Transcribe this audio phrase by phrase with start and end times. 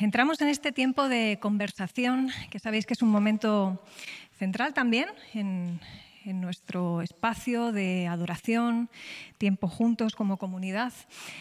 [0.00, 3.82] Entramos en este tiempo de conversación, que sabéis que es un momento
[4.38, 5.80] central también en,
[6.24, 8.88] nuestro espacio de adoración,
[9.38, 10.92] tiempo juntos como comunidad.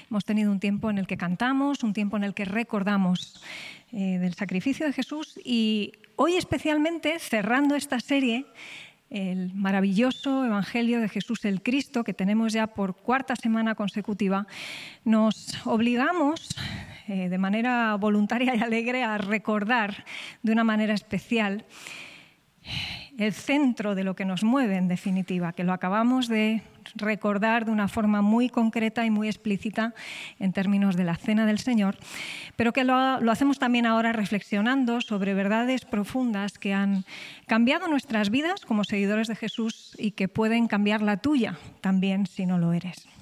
[0.09, 3.43] Hemos tenido un tiempo en el que cantamos, un tiempo en el que recordamos
[3.91, 8.47] eh, del sacrificio de Jesús y hoy especialmente cerrando esta serie
[9.09, 14.47] el maravilloso Evangelio de Jesús el Cristo, que tenemos ya por cuarta semana consecutiva,
[15.03, 16.55] nos obligamos
[17.09, 20.05] eh, de manera voluntaria y alegre a recordar
[20.43, 21.65] de una manera especial
[23.17, 26.61] el centro de lo que nos mueve, en definitiva, que lo acabamos de
[26.93, 29.95] recordar de una forma muy concreta y muy explícita
[30.37, 31.97] en términos de la cena del Señor,
[32.55, 37.05] pero que lo, lo, hacemos también ahora reflexionando sobre verdades profundas que han
[37.47, 42.45] cambiado nuestras vidas como seguidores de Jesús y que pueden cambiar la tuya también si
[42.45, 43.18] no lo eres.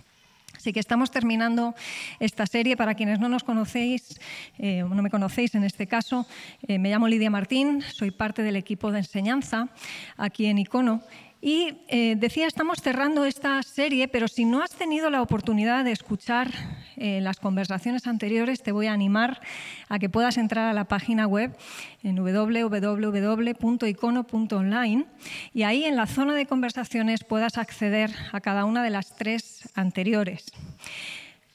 [0.67, 1.75] Así que estamos terminando
[2.19, 2.75] esta serie.
[2.75, 4.19] Para quienes no nos conocéis,
[4.57, 6.27] eh, no me conocéis en este caso,
[6.67, 9.69] eh, me llamo Lidia Martín, soy parte del equipo de enseñanza
[10.17, 11.03] aquí en Icono
[11.41, 15.93] y eh, decía, estamos cerrando esta serie, pero si no has tenido la oportunidad de
[15.93, 16.51] escuchar
[16.97, 19.39] eh, las conversaciones anteriores, te voy a animar
[19.87, 21.55] a que puedas entrar a la página web
[22.03, 25.05] en www.icono.online
[25.53, 29.69] y ahí en la zona de conversaciones puedas acceder a cada una de las tres
[29.75, 30.45] anteriores.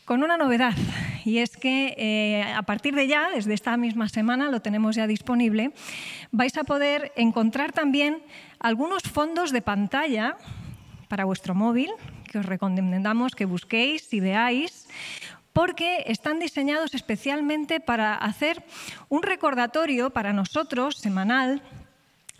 [0.05, 0.75] Con una novedad,
[1.25, 5.07] y es que eh, a partir de ya, desde esta misma semana, lo tenemos ya
[5.07, 5.73] disponible,
[6.31, 8.23] vais a poder encontrar también
[8.59, 10.37] algunos fondos de pantalla
[11.09, 11.91] para vuestro móvil,
[12.31, 14.89] que os recomendamos que busquéis y veáis,
[15.53, 18.63] porque están diseñados especialmente para hacer
[19.09, 21.63] un recordatorio para nosotros semanal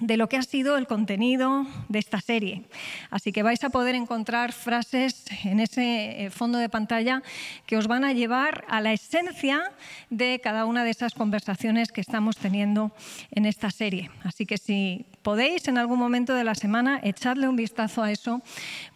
[0.03, 2.65] de lo que ha sido el contenido de esta serie.
[3.11, 7.23] Así que vais a poder encontrar frases en ese eh, fondo de pantalla
[7.67, 9.63] que os van a llevar a la esencia
[10.11, 12.91] de cada una de esas conversaciones que estamos teniendo
[13.31, 14.11] en esta serie.
[14.25, 18.43] Así que si podéis en algún momento de la semana echadle un vistazo a eso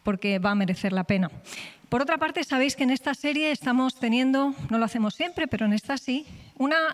[0.02, 1.30] porque va a merecer la pena.
[1.88, 5.66] Por otra parte, sabéis que en esta serie estamos teniendo, no lo hacemos siempre, pero
[5.66, 6.26] en esta sí,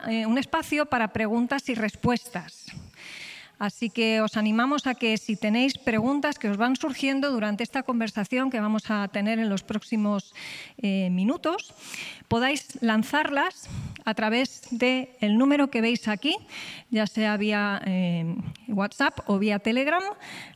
[0.07, 2.67] eh, un espacio para preguntas y respuestas.
[3.59, 7.85] Así que os animamos a que si tenéis preguntas que os van surgiendo durante esta
[7.85, 10.35] conversación que vamos a tener en los próximos
[10.77, 11.73] eh, minutos,
[12.29, 13.71] podáis lanzarlas
[14.05, 16.37] a través del número que veis aquí,
[16.91, 18.35] ya sea vía eh,
[18.69, 20.03] WhatsApp o vía Telegram.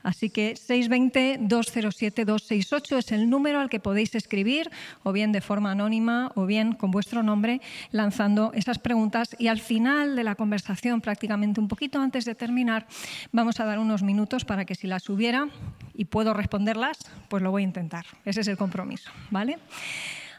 [0.02, 4.70] Así que 620-207-268 es el número al que podéis escribir,
[5.02, 9.36] o bien de forma anónima, o bien con vuestro nombre, lanzando esas preguntas.
[9.38, 12.86] Y al final de la conversación, prácticamente un poquito antes de terminar,
[13.32, 15.48] vamos a dar unos minutos para que si las hubiera
[15.94, 16.98] y puedo responderlas,
[17.28, 18.06] pues lo voy a intentar.
[18.24, 19.58] Ese es el compromiso, ¿vale?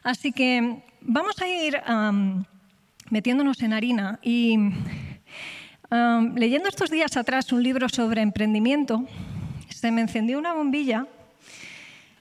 [0.03, 1.81] Así que vamos a ir
[3.09, 4.57] metiéndonos en harina y
[6.35, 9.06] leyendo estos días atrás un libro sobre emprendimiento,
[9.69, 11.07] se me encendió una bombilla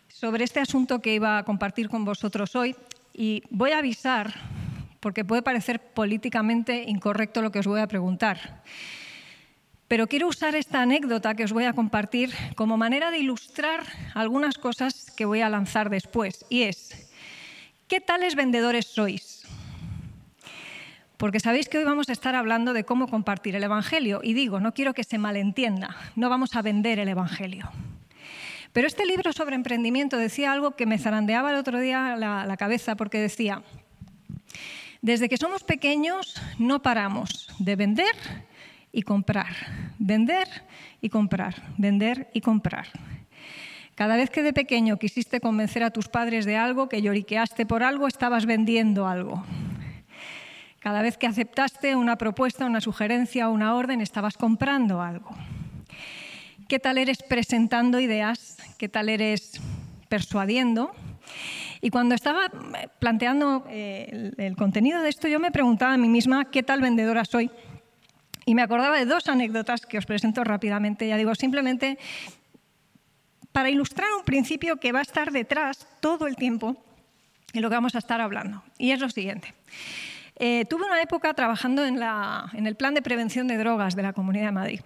[0.08, 2.76] sobre este asunto que iba a compartir con vosotros hoy
[3.12, 4.32] y voy a avisar
[5.00, 8.62] porque puede parecer políticamente incorrecto lo que os voy a preguntar.
[9.88, 14.58] Pero quiero usar esta anécdota que os voy a compartir como manera de ilustrar algunas
[14.58, 16.44] cosas que voy a lanzar después.
[16.48, 17.06] Y es,
[17.88, 19.46] ¿Qué tales vendedores sois?
[21.16, 24.21] Porque sabéis que hoy vamos a estar hablando de cómo compartir el Evangelio.
[24.22, 27.71] Y digo, no quiero que se malentienda, no vamos a vender el Evangelio.
[28.72, 32.56] Pero este libro sobre emprendimiento decía algo que me zarandeaba el otro día la, la
[32.59, 33.62] cabeza, porque decía,
[35.00, 38.14] desde que somos pequeños no paramos de vender
[38.93, 39.55] y comprar,
[39.99, 40.46] vender
[41.00, 42.88] y comprar, vender y comprar.
[43.94, 47.82] Cada vez que de pequeño quisiste convencer a tus padres de algo, que lloriqueaste por
[47.82, 49.43] algo, estabas vendiendo algo.
[50.87, 55.31] Cada vez que aceptaste una propuesta, una sugerencia o una orden, estabas comprando algo.
[56.69, 58.56] ¿Qué tal eres presentando ideas?
[58.79, 59.61] ¿Qué tal eres
[60.09, 60.93] persuadiendo?
[61.81, 62.53] Y cuando estaba
[63.00, 67.25] planteando eh, el, contenido de esto, yo me preguntaba a mí misma qué tal vendedora
[67.25, 67.50] soy.
[68.44, 71.09] Y me acordaba de dos anécdotas que os presento rápidamente.
[71.09, 71.99] Ya digo, simplemente
[73.50, 76.77] para ilustrar un principio que va a estar detrás todo el tiempo
[77.53, 78.62] de lo que vamos a estar hablando.
[78.79, 79.53] Y es lo siguiente.
[80.38, 82.00] Eh, tuve una época trabajando en,
[82.53, 84.81] en el plan de prevención de drogas de la Comunidad de Madrid.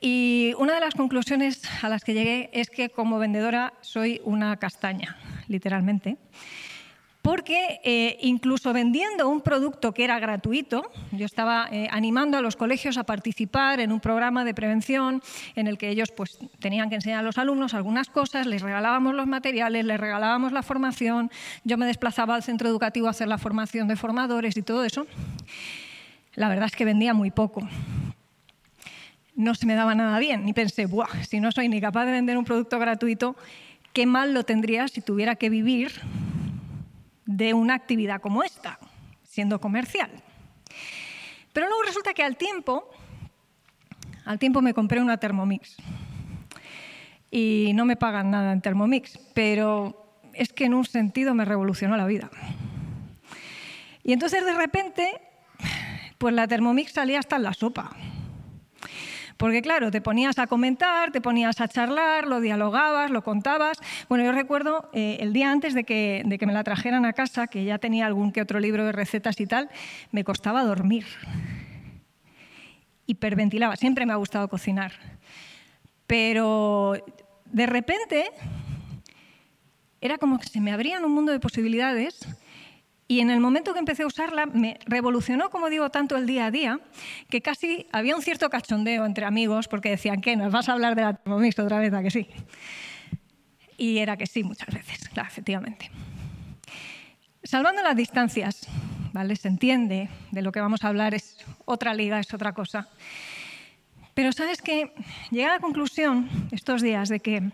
[0.00, 4.56] Y una de las conclusiones a las que llegué es que como vendedora soy una
[4.58, 5.16] castaña,
[5.48, 6.18] literalmente
[7.26, 12.54] porque eh, incluso vendiendo un producto que era gratuito, yo estaba eh, animando a los
[12.54, 15.20] colegios a participar en un programa de prevención
[15.56, 19.12] en el que ellos pues, tenían que enseñar a los alumnos algunas cosas, les regalábamos
[19.12, 21.32] los materiales, les regalábamos la formación,
[21.64, 25.08] yo me desplazaba al centro educativo a hacer la formación de formadores y todo eso.
[26.36, 27.68] La verdad es que vendía muy poco.
[29.34, 32.12] No se me daba nada bien, ni pensé, Buah, si no soy ni capaz de
[32.12, 33.34] vender un producto gratuito,
[33.92, 35.90] qué mal lo tendría si tuviera que vivir
[37.26, 38.78] de una actividad como esta,
[39.24, 40.10] siendo comercial.
[41.52, 42.88] Pero luego resulta que al tiempo,
[44.24, 45.76] al tiempo me compré una Thermomix.
[47.30, 51.96] Y no me pagan nada en Thermomix, pero es que en un sentido me revolucionó
[51.96, 52.30] la vida.
[54.02, 55.20] Y entonces de repente,
[56.18, 57.90] pues la Thermomix salía hasta en la sopa.
[59.36, 63.78] Porque claro, te ponías a comentar, te ponías a charlar, lo dialogabas, lo contabas.
[64.08, 67.12] Bueno, yo recuerdo eh, el día antes de que, de que me la trajeran a
[67.12, 69.68] casa, que ya tenía algún que otro libro de recetas y tal,
[70.10, 71.04] me costaba dormir.
[73.06, 74.92] Hiperventilaba, siempre me ha gustado cocinar.
[76.06, 76.94] Pero
[77.44, 78.26] de repente
[80.00, 82.26] era como que se me abrían un mundo de posibilidades
[83.08, 86.46] y en el momento que empecé a usarla, me revolucionó, como digo, tanto el día
[86.46, 86.80] a día,
[87.30, 90.34] que casi había un cierto cachondeo entre amigos, porque decían, ¿qué?
[90.36, 91.92] ¿Nos vas a hablar de la Thermomix otra vez?
[91.94, 92.28] ¿A que sí?
[93.78, 95.90] Y era que sí, muchas veces, claro, efectivamente.
[97.44, 98.66] Salvando las distancias,
[99.12, 99.36] ¿vale?
[99.36, 102.88] Se entiende, de lo que vamos a hablar es otra liga, es otra cosa.
[104.14, 104.92] Pero sabes que
[105.30, 107.52] llegué a la conclusión estos días de que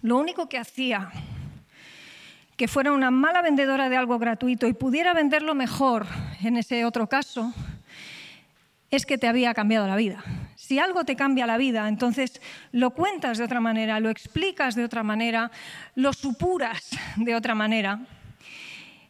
[0.00, 1.10] lo único que hacía
[2.60, 6.06] que fuera una mala vendedora de algo gratuito y pudiera venderlo mejor
[6.42, 7.54] en ese otro caso,
[8.90, 10.22] es que te había cambiado la vida.
[10.56, 12.38] Si algo te cambia la vida, entonces
[12.70, 15.50] lo cuentas de otra manera, lo explicas de otra manera,
[15.94, 18.00] lo supuras de otra manera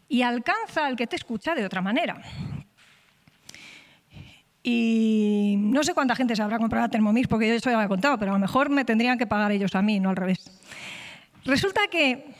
[0.09, 2.23] y alcanza al que te escucha de otra manera.
[4.63, 7.83] Y no sé cuánta gente se habrá comprado a Thermomix porque yo eso ya lo
[7.83, 10.17] he contado, pero a lo mejor me tendrían que pagar ellos a mí, no al
[10.17, 10.49] revés.
[11.45, 12.33] Resulta que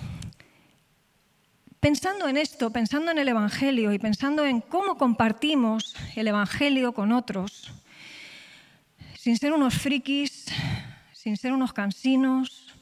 [1.81, 7.11] Pensando en esto, pensando en el Evangelio y pensando en cómo compartimos el Evangelio con
[7.11, 7.73] otros,
[9.17, 10.45] sin ser unos frikis,
[11.15, 12.77] sin ser unos cansinos,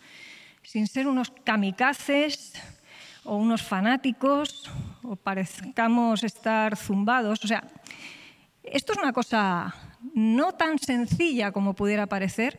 [0.64, 2.54] sin ser unos kamikazes
[3.22, 4.68] o unos fanáticos
[5.04, 7.44] o parezcamos estar zumbados.
[7.44, 7.62] O sea,
[8.64, 9.76] esto es una cosa
[10.12, 12.58] no tan sencilla como pudiera parecer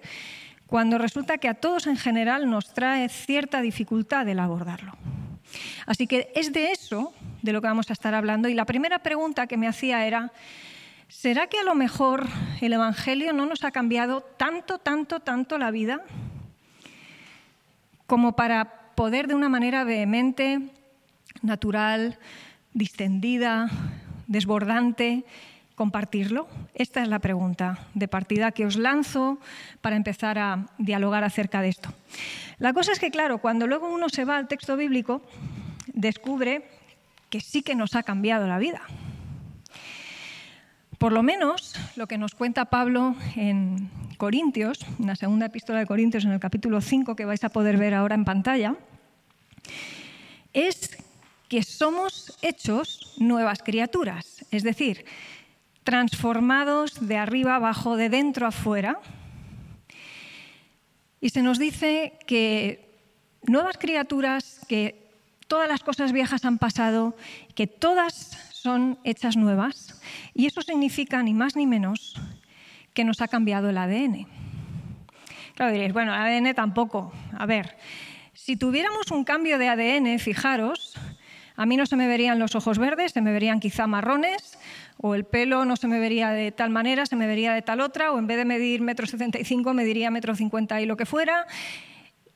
[0.68, 4.95] cuando resulta que a todos en general nos trae cierta dificultad el abordarlo.
[5.85, 8.49] Así que es de eso de lo que vamos a estar hablando.
[8.49, 10.31] Y la primera pregunta que me hacía era,
[11.07, 12.27] ¿será que a lo mejor
[12.61, 16.01] el Evangelio no nos ha cambiado tanto, tanto, tanto la vida
[18.05, 18.65] como para
[18.95, 20.59] poder de una manera vehemente,
[21.41, 22.17] natural,
[22.73, 23.69] distendida,
[24.27, 25.25] desbordante,
[25.79, 26.49] compartirlo?
[26.73, 29.39] Esta es la pregunta de partida que os lanzo
[29.79, 31.93] para empezar a dialogar acerca de esto.
[32.57, 35.21] La cosa es que, claro, cuando luego uno se va al texto bíblico,
[35.93, 36.67] descubre
[37.29, 38.81] que sí que nos ha cambiado la vida.
[40.97, 45.85] Por lo menos lo que nos cuenta Pablo en Corintios, en la segunda epístola de
[45.85, 48.75] Corintios, en el capítulo 5, que vais a poder ver ahora en pantalla,
[50.51, 50.97] es
[51.47, 55.06] que somos hechos nuevas criaturas, es decir,
[55.89, 58.99] transformados de arriba abajo, de dentro afuera.
[61.19, 62.93] Y se nos dice que
[63.47, 65.09] nuevas criaturas, que
[65.47, 67.15] todas las cosas viejas han pasado,
[67.55, 68.13] que todas
[68.53, 69.99] son hechas nuevas,
[70.35, 72.13] y eso significa ni más ni menos
[72.93, 74.27] que nos ha cambiado el ADN.
[75.55, 77.11] Claro, diréis, bueno, el ADN tampoco.
[77.35, 77.77] A ver,
[78.33, 80.93] si tuviéramos un cambio de ADN, fijaros,
[81.55, 84.59] a mí no se me verían los ojos verdes, se me verían quizá marrones,
[85.01, 87.79] o el pelo no se me vería de tal manera, se me vería de tal
[87.79, 90.97] otra, o en vez de medir metro setenta y cinco, mediría metro cincuenta y lo
[90.97, 91.47] que fuera.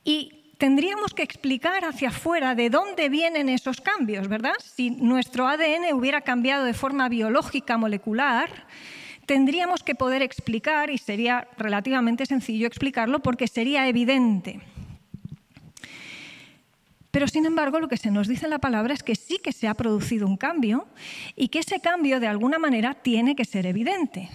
[0.02, 4.54] Y tendríamos que explicar hacia afuera de dónde vienen esos cambios, ¿verdad?
[4.62, 8.48] Si nuestro ADN hubiera cambiado de forma biológica molecular,
[9.26, 14.60] tendríamos que poder explicar, y sería relativamente sencillo explicarlo porque sería evidente.
[17.14, 19.52] Pero sin embargo, lo que se nos dice en la palabra es que sí que
[19.52, 20.88] se ha producido un cambio
[21.36, 24.30] y que ese cambio de alguna manera tiene que ser evidente.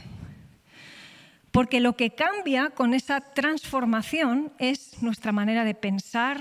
[1.52, 6.40] Porque lo que cambia con esa transformación es nuestra manera de pensar,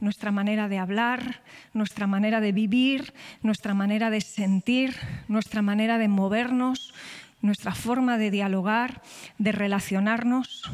[0.00, 1.42] nuestra manera de hablar,
[1.74, 4.96] nuestra manera de vivir, nuestra manera de sentir,
[5.28, 6.92] nuestra manera de movernos,
[7.40, 9.00] nuestra forma de dialogar,
[9.38, 10.68] de relacionarnos.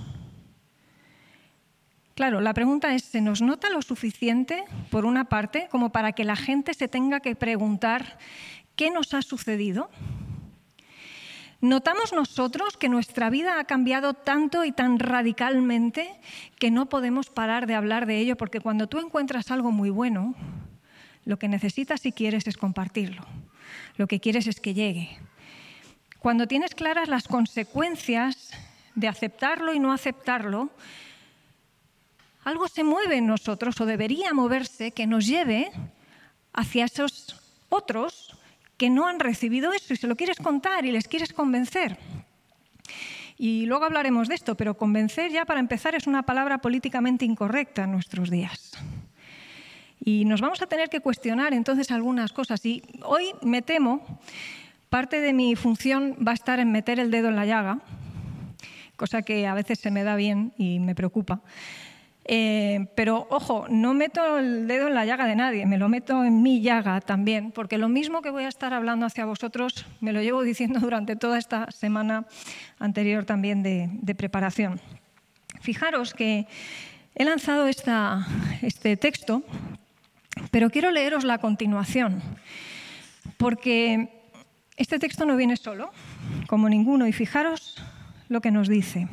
[2.19, 6.25] Claro, la pregunta es, ¿se nos nota lo suficiente, por una parte, como para que
[6.25, 8.19] la gente se tenga que preguntar
[8.75, 9.89] qué nos ha sucedido?
[11.61, 16.11] ¿Notamos nosotros que nuestra vida ha cambiado tanto y tan radicalmente
[16.59, 18.37] que no podemos parar de hablar de ello?
[18.37, 20.35] Porque cuando tú encuentras algo muy bueno,
[21.25, 23.25] lo que necesitas si quieres es compartirlo.
[23.97, 25.17] Lo que quieres es que llegue.
[26.19, 28.51] Cuando tienes claras las consecuencias
[28.97, 30.73] de aceptarlo y no aceptarlo,
[32.49, 35.71] algo se mueve en nosotros o debería moverse que nos lleve
[36.53, 37.37] hacia esos
[37.69, 38.37] otros
[38.77, 41.99] que no han recibido eso y se lo quieres contar y les quieres convencer.
[43.37, 47.85] Y luego hablaremos de esto, pero convencer ya para empezar es una palabra políticamente incorrecta
[47.85, 48.73] en nuestros días.
[50.01, 52.65] Y nos vamos a tener que cuestionar entonces algunas cosas.
[52.65, 54.21] Y hoy me temo,
[54.89, 57.81] parte de mi función va a estar en meter el dedo en la llaga,
[58.97, 61.43] cosa que a veces se me da bien y me preocupa.
[62.31, 66.23] Eh, pero ojo, no meto el dedo en la llaga de nadie, me lo meto
[66.25, 70.13] en mi llaga también, porque lo mismo que voy a estar hablando hacia vosotros, me
[70.13, 72.27] lo llevo diciendo durante toda esta semana
[72.79, 74.79] anterior también de, preparación.
[75.63, 76.47] Fijaros que
[77.15, 79.43] he lanzado este texto,
[80.51, 82.23] pero quiero leeros la continuación,
[83.39, 84.11] porque
[84.77, 85.91] este texto no viene solo,
[86.47, 87.83] como ninguno, y fijaros
[88.29, 89.09] lo que nos dice.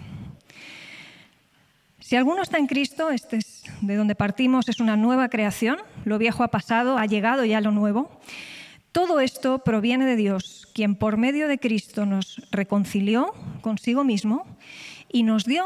[2.06, 6.20] Si alguno está en Cristo, este es de donde partimos, es una nueva creación, lo
[6.20, 8.12] viejo ha pasado, ha llegado ya lo nuevo.
[8.92, 14.46] Todo esto proviene de Dios, quien por medio de Cristo nos reconcilió consigo mismo
[15.12, 15.66] y nos dio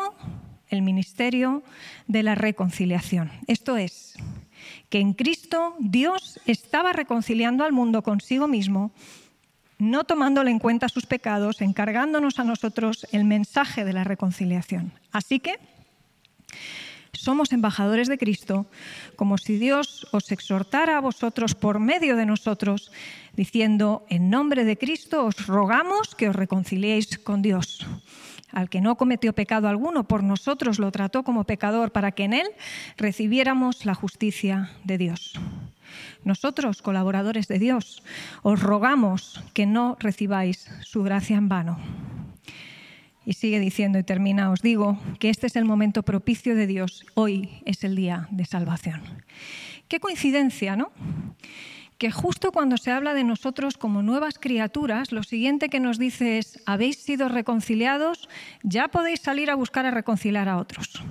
[0.70, 1.62] el ministerio
[2.08, 3.32] de la reconciliación.
[3.48, 4.16] Esto es,
[4.88, 8.92] que en Cristo Dios estaba reconciliando al mundo consigo mismo,
[9.78, 14.94] no tomándole en cuenta sus pecados, encargándonos a nosotros el mensaje de la reconciliación.
[15.12, 15.60] Así que
[17.14, 18.66] somos embajadores de Cristo,
[19.16, 22.92] como si Dios os exhortara a vosotros por medio de nosotros,
[23.36, 27.86] diciendo, en nombre de Cristo os rogamos que os reconciliéis con Dios.
[28.52, 32.34] Al que no cometió pecado alguno, por nosotros lo trató como pecador, para que en
[32.34, 32.48] él
[32.98, 35.34] recibiéramos la justicia de Dios.
[36.24, 38.02] Nosotros, colaboradores de Dios,
[38.42, 41.78] os rogamos que no recibáis su gracia en vano.
[43.26, 47.06] Y sigue diciendo y termina, os digo que este es el momento propicio de Dios,
[47.14, 49.02] hoy es el día de salvación.
[49.88, 50.92] Qué coincidencia, ¿no?
[51.98, 56.38] Que justo cuando se habla de nosotros como nuevas criaturas, lo siguiente que nos dice
[56.38, 58.30] es, habéis sido reconciliados,
[58.64, 61.04] ya podéis salir a buscar a reconciliar a otros.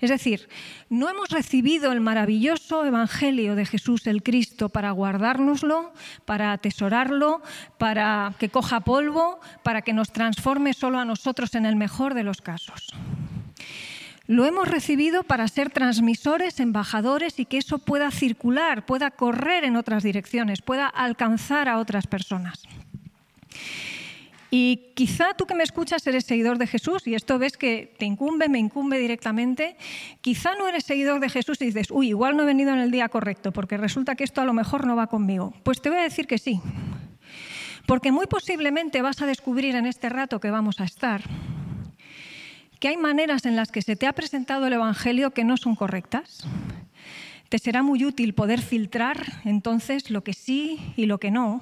[0.00, 0.48] Es decir,
[0.88, 5.92] no hemos recibido el maravilloso Evangelio de Jesús el Cristo para guardárnoslo,
[6.24, 7.42] para atesorarlo,
[7.78, 12.24] para que coja polvo, para que nos transforme solo a nosotros en el mejor de
[12.24, 12.88] los casos.
[14.26, 19.76] Lo hemos recibido para ser transmisores, embajadores y que eso pueda circular, pueda correr en
[19.76, 22.64] otras direcciones, pueda alcanzar a otras personas.
[24.50, 28.04] Y quizá tú que me escuchas eres seguidor de Jesús y esto ves que te
[28.04, 29.76] incumbe, me incumbe directamente.
[30.20, 32.90] Quizá no eres seguidor de Jesús y dices, uy, igual no he venido en el
[32.90, 35.52] día correcto porque resulta que esto a lo mejor no va conmigo.
[35.62, 36.60] Pues te voy a decir que sí.
[37.86, 41.22] Porque muy posiblemente vas a descubrir en este rato que vamos a estar
[42.78, 45.76] que hay maneras en las que se te ha presentado el Evangelio que no son
[45.76, 46.46] correctas.
[47.48, 51.60] Te será muy útil poder filtrar entonces lo que sí y lo que no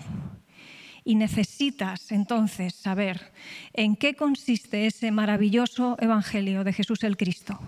[1.04, 3.32] y necesitas entonces saber
[3.74, 7.60] en qué consiste ese maravilloso Evangelio de Jesús el Cristo.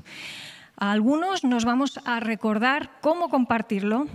[0.76, 4.08] A algunos nos vamos a recordar cómo compartirlo,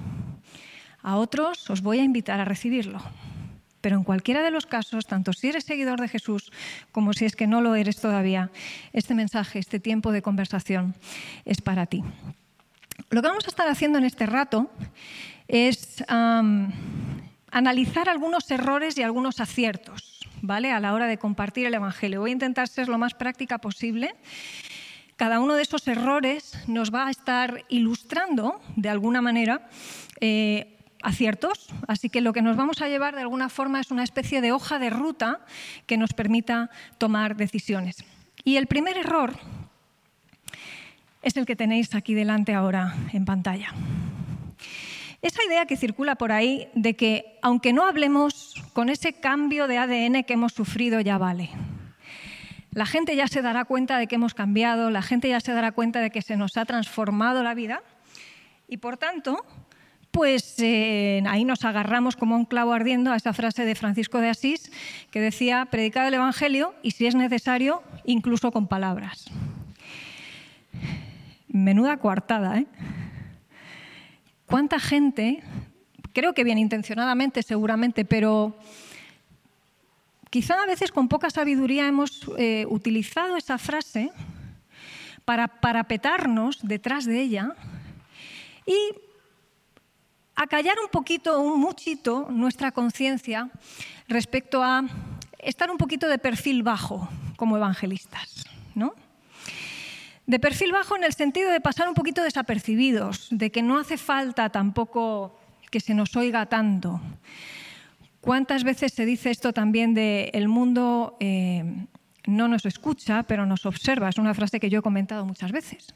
[1.03, 3.01] a otros os voy a invitar a recibirlo.
[3.81, 6.51] Pero en cualquiera de los casos, tanto si eres seguidor de Jesús
[6.91, 8.51] como si es que no lo eres todavía,
[8.93, 10.93] este mensaje, este tiempo de conversación
[11.45, 12.03] es para ti.
[13.09, 14.69] Lo que vamos a estar haciendo en este rato
[15.47, 16.03] es
[17.51, 20.71] analizar algunos errores y algunos aciertos ¿vale?
[20.71, 22.21] a la hora de compartir el Evangelio.
[22.21, 24.15] Voy a intentar ser lo más práctica posible.
[25.17, 29.69] Cada uno de esos errores nos va a estar ilustrando, de alguna manera,
[30.19, 34.03] eh, aciertos, así que lo que nos vamos a llevar de alguna forma es una
[34.03, 35.45] especie de hoja de ruta
[35.85, 38.03] que nos permita tomar decisiones.
[38.43, 39.35] Y el primer error
[41.21, 43.73] es el que tenéis aquí delante ahora en pantalla.
[45.21, 49.77] Esa idea que circula por ahí de que aunque no hablemos, con ese cambio de
[49.77, 51.51] ADN que hemos sufrido ya vale.
[52.71, 55.73] La gente ya se dará cuenta de que hemos cambiado, la gente ya se dará
[55.73, 57.83] cuenta de que se nos ha transformado la vida
[58.67, 59.45] Y por tanto,
[60.09, 64.29] pues eh, ahí nos agarramos como un clavo ardiendo a esa frase de Francisco de
[64.29, 64.71] Asís
[65.11, 69.25] que decía, predicad el Evangelio y si es necesario, incluso con palabras.
[71.47, 72.65] Menuda coartada, ¿eh?
[74.51, 75.41] ¿Cuánta gente,
[76.11, 78.53] creo que bien intencionadamente seguramente, pero
[80.29, 84.11] quizá a veces con poca sabiduría hemos eh, utilizado esa frase
[85.23, 87.55] para parapetarnos detrás de ella
[88.65, 88.75] y
[90.35, 93.49] acallar un poquito, un muchito, nuestra conciencia
[94.09, 94.83] respecto a
[95.39, 98.43] estar un poquito de perfil bajo como evangelistas,
[98.75, 98.95] ¿no?
[100.25, 103.97] De perfil bajo en el sentido de pasar un poquito desapercibidos, de que no hace
[103.97, 107.01] falta tampoco que se nos oiga tanto.
[108.21, 111.63] ¿Cuántas veces se dice esto también de el mundo eh,
[112.27, 114.09] no nos escucha, pero nos observa?
[114.09, 115.95] Es una frase que yo he comentado muchas veces.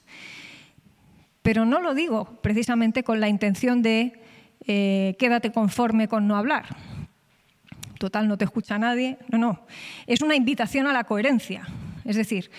[1.44, 4.20] Pero no lo digo precisamente con la intención de
[4.65, 6.75] eh, quédate conforme con no hablar.
[8.00, 9.20] Total, no te escucha nadie.
[9.29, 9.65] No, no.
[10.08, 11.67] Es una invitación a la coherencia.
[12.03, 12.50] Es decir,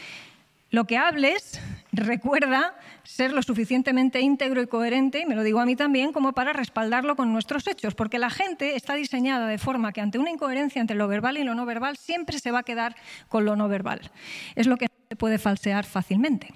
[0.71, 1.61] lo que hables
[1.93, 6.33] recuerda ser lo suficientemente íntegro y coherente, y me lo digo a mí también, como
[6.33, 10.31] para respaldarlo con nuestros hechos, porque la gente está diseñada de forma que ante una
[10.31, 12.97] incoherencia entre lo verbal y lo no verbal siempre se va a quedar
[13.29, 14.11] con lo no verbal.
[14.55, 16.53] Es lo que se puede falsear fácilmente.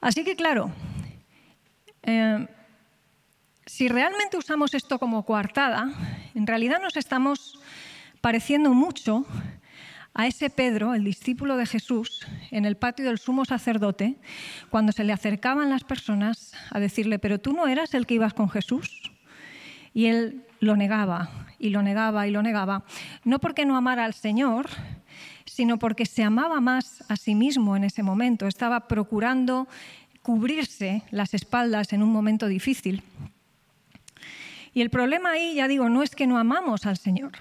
[0.00, 0.70] Así que claro,
[2.02, 2.46] eh,
[3.66, 5.92] si realmente usamos esto como coartada,
[6.34, 7.58] en realidad nos estamos
[8.20, 9.26] pareciendo mucho
[10.18, 14.16] a ese Pedro, el discípulo de Jesús, en el patio del sumo sacerdote,
[14.70, 18.32] cuando se le acercaban las personas a decirle, pero tú no eras el que ibas
[18.32, 19.12] con Jesús.
[19.92, 22.84] Y él lo negaba y lo negaba y lo negaba,
[23.24, 24.70] no porque no amara al Señor,
[25.44, 29.68] sino porque se amaba más a sí mismo en ese momento, estaba procurando
[30.22, 33.02] cubrirse las espaldas en un momento difícil.
[34.72, 37.32] Y el problema ahí, ya digo, no es que no amamos al Señor,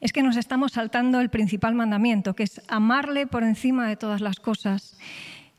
[0.00, 4.20] es que nos estamos saltando el principal mandamiento, que es amarle por encima de todas
[4.20, 4.96] las cosas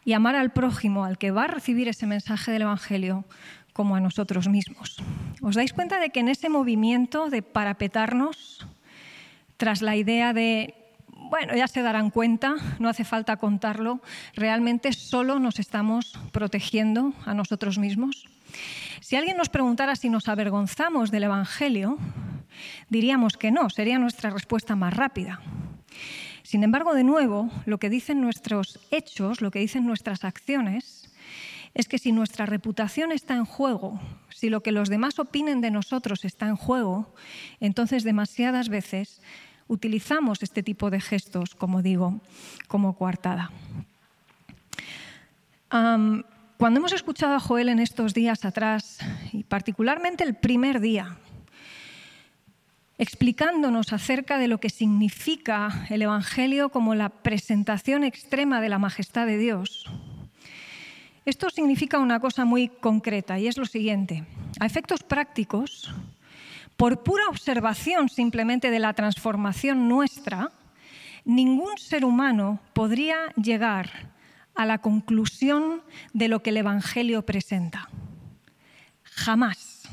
[0.06, 3.26] y amar al prójimo, al que va a recibir ese mensaje del Evangelio,
[3.74, 4.98] como a nosotros mismos.
[5.42, 8.66] ¿Os dais cuenta de que en ese movimiento de parapetarnos,
[9.58, 10.74] tras la idea de,
[11.30, 14.02] bueno, ya se darán cuenta, no hace falta contarlo,
[14.34, 18.26] realmente solo nos estamos protegiendo a nosotros mismos?
[19.08, 21.98] Si alguien nos preguntara si nos avergonzamos del Evangelio,
[22.90, 25.40] diríamos que no, sería nuestra respuesta más rápida.
[26.44, 31.10] Sin embargo, de nuevo, lo que dicen nuestros hechos, lo que dicen nuestras acciones,
[31.74, 35.72] es que si nuestra reputación está en juego, si lo que los demás opinen de
[35.72, 37.16] nosotros está en juego,
[37.62, 39.22] entonces demasiadas veces
[39.70, 42.20] utilizamos este tipo de gestos, como digo,
[42.68, 43.52] como coartada.
[46.58, 48.98] Cuando hemos escuchado a Joel en estos días atrás,
[49.32, 51.16] y particularmente el primer día,
[52.98, 59.28] explicándonos acerca de lo que significa el Evangelio como la presentación extrema de la majestad
[59.28, 59.86] de Dios,
[61.26, 64.26] esto significa una cosa muy concreta y es lo siguiente.
[64.60, 65.94] A efectos prácticos,
[66.76, 70.50] por pura observación simplemente de la transformación nuestra,
[71.24, 74.17] ningún ser humano podría llegar
[74.58, 77.90] a la conclusión de lo que el Evangelio presenta.
[79.04, 79.88] Jamás.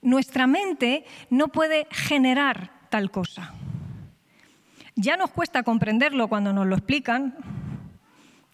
[0.00, 3.52] Nuestra mente no puede generar tal cosa.
[4.96, 7.36] Ya nos cuesta comprenderlo cuando nos lo explican,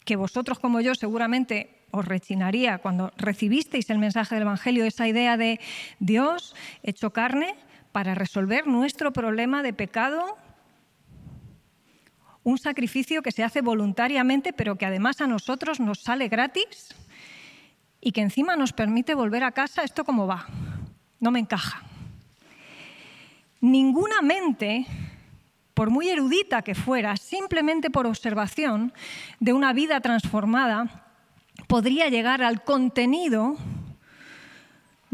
[0.04, 5.36] que vosotros como yo seguramente os rechinaría cuando recibisteis el mensaje del Evangelio, esa idea
[5.36, 5.60] de
[6.00, 7.54] Dios hecho carne
[7.92, 10.36] para resolver nuestro problema de pecado
[12.44, 16.94] un sacrificio que se hace voluntariamente, pero que además a nosotros nos sale gratis
[18.00, 20.46] y que encima nos permite volver a casa, ¿esto cómo va?
[21.20, 21.82] No me encaja.
[23.62, 24.86] Ninguna mente,
[25.72, 28.92] por muy erudita que fuera, simplemente por observación
[29.40, 31.06] de una vida transformada,
[31.66, 33.56] podría llegar al contenido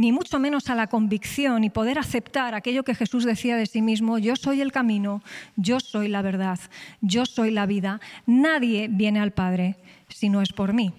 [0.00, 3.82] ni mucho menos a la convicción y poder aceptar aquello que Jesús decía de sí
[3.82, 5.22] mismo, yo soy el camino,
[5.56, 6.58] yo soy la verdad,
[7.02, 9.76] yo soy la vida, nadie viene al Padre
[10.08, 10.94] si no es por mí.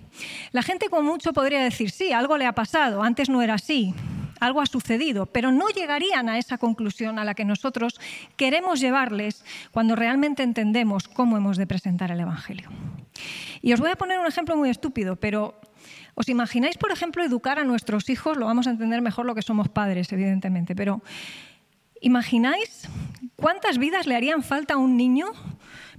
[0.52, 3.96] La gente con mucho podría decir, sí, algo le ha pasado, antes no era así,
[4.40, 8.00] algo ha sucedido, pero no llegarían a esa conclusión a la que nosotros
[8.36, 12.70] queremos llevarles cuando realmente entendemos cómo hemos de presentar el Evangelio.
[13.64, 15.60] Y os voy a poner un ejemplo muy estúpido, pero
[16.15, 18.38] ¿Os imagináis, por ejemplo, educar a nuestros hijos?
[18.38, 21.02] Lo vamos a entender mejor lo que somos padres, evidentemente, pero
[22.02, 22.89] ¿imagináis
[23.36, 25.28] cuántas vidas le harían falta a un niño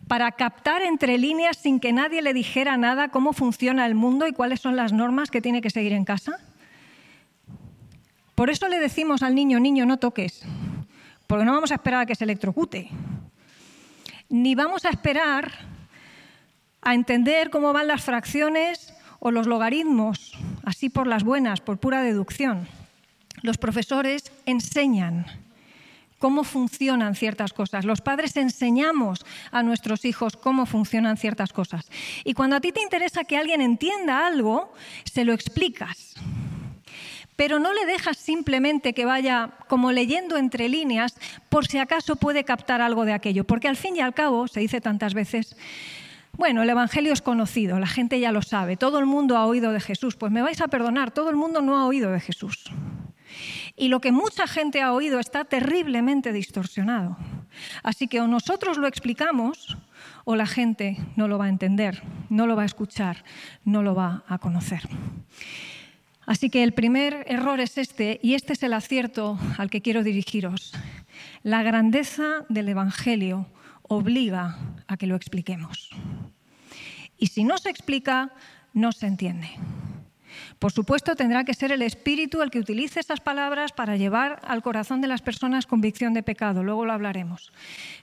[0.08, 4.32] para captar entre líneas sin que nadie le dijera nada cómo funciona el mundo y
[4.32, 6.38] cuáles son las normas que tiene que seguir en casa?
[8.34, 10.42] Por eso le decimos al niño, niño, no toques,
[11.26, 12.90] porque no vamos a esperar a que se electrocute,
[14.28, 15.52] ni vamos a esperar
[16.80, 18.91] a entender cómo van las fracciones
[19.24, 20.32] o los logaritmos,
[20.64, 22.66] así por las buenas, por pura deducción.
[23.42, 25.26] Los profesores enseñan
[26.18, 27.84] cómo funcionan ciertas cosas.
[27.84, 31.88] Los padres enseñamos a nuestros hijos cómo funcionan ciertas cosas.
[32.24, 34.72] Y cuando a ti te interesa que alguien entienda algo,
[35.04, 36.14] se lo explicas.
[37.36, 41.14] Pero no le dejas simplemente que vaya como leyendo entre líneas
[41.48, 43.44] por si acaso puede captar algo de aquello.
[43.44, 45.56] Porque al fin y al cabo, se dice tantas veces,
[46.36, 49.72] bueno, el Evangelio es conocido, la gente ya lo sabe, todo el mundo ha oído
[49.72, 50.16] de Jesús.
[50.16, 52.70] Pues me vais a perdonar, todo el mundo no ha oído de Jesús.
[53.76, 57.16] Y lo que mucha gente ha oído está terriblemente distorsionado.
[57.82, 59.76] Así que o nosotros lo explicamos
[60.24, 63.24] o la gente no lo va a entender, no lo va a escuchar,
[63.64, 64.82] no lo va a conocer.
[66.24, 70.02] Así que el primer error es este, y este es el acierto al que quiero
[70.02, 70.72] dirigiros.
[71.42, 73.46] La grandeza del Evangelio
[73.82, 74.56] obliga
[74.96, 75.90] que lo expliquemos.
[77.18, 78.32] Y si no se explica,
[78.72, 79.48] no se entiende.
[80.58, 84.62] Por supuesto, tendrá que ser el Espíritu el que utilice estas palabras para llevar al
[84.62, 86.62] corazón de las personas convicción de pecado.
[86.62, 87.52] Luego lo hablaremos.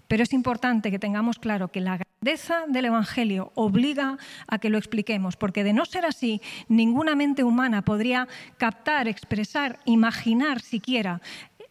[0.08, 4.78] Pero es importante que tengamos claro que la grandeza del Evangelio obliga a que lo
[4.78, 11.22] expliquemos, porque de no ser así, ninguna mente humana podría captar, expresar, imaginar siquiera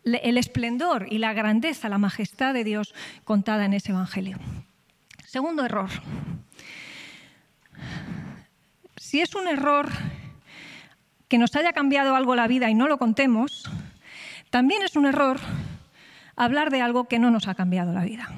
[0.04, 4.38] el esplendor y la grandeza, la majestad de Dios contada en ese Evangelio.
[5.28, 5.90] Segundo error.
[8.96, 9.90] Si es un error
[11.28, 13.70] que nos haya cambiado algo la vida y no lo contemos,
[14.48, 15.38] también es un error
[16.34, 18.30] hablar de algo que no nos ha cambiado la vida.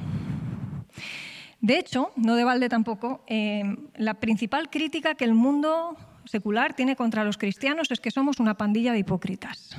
[1.60, 3.62] De hecho, no de balde tampoco, eh,
[3.94, 8.56] la principal crítica que el mundo secular tiene contra los cristianos es que somos una
[8.56, 9.76] pandilla de hipócritas.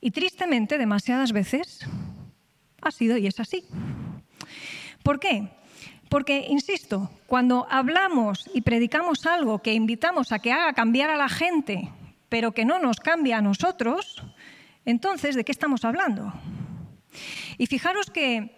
[0.00, 1.86] Y tristemente, demasiadas veces,
[2.80, 3.66] ha sido y es así.
[5.02, 5.50] ¿Por qué?
[6.08, 11.28] Porque, insisto, cuando hablamos y predicamos algo que invitamos a que haga cambiar a la
[11.28, 11.90] gente,
[12.28, 14.22] pero que no nos cambia a nosotros,
[14.84, 16.32] entonces, ¿de qué estamos hablando?
[17.58, 18.56] Y fijaros que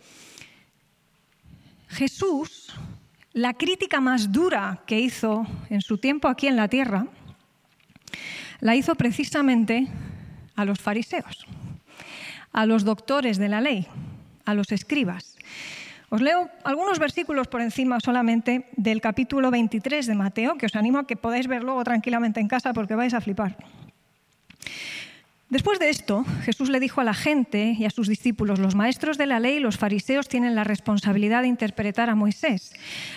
[1.89, 2.75] Jesús,
[3.33, 7.07] la crítica más dura que hizo en su tiempo aquí en la tierra,
[8.61, 9.89] la hizo precisamente
[10.55, 11.47] a los fariseos,
[12.53, 13.87] a los doctores de la ley,
[14.45, 15.38] a los escribas.
[16.11, 20.99] Os leo algunos versículos por encima solamente del capítulo 23 de Mateo, que os animo
[20.99, 23.57] a que podáis ver luego tranquilamente en casa porque vais a flipar.
[25.51, 29.16] Después de esto, Jesús le dijo a la gente y a sus discípulos, los maestros
[29.16, 32.73] de la ley y los fariseos tienen la responsabilidad de interpretar a Moisés,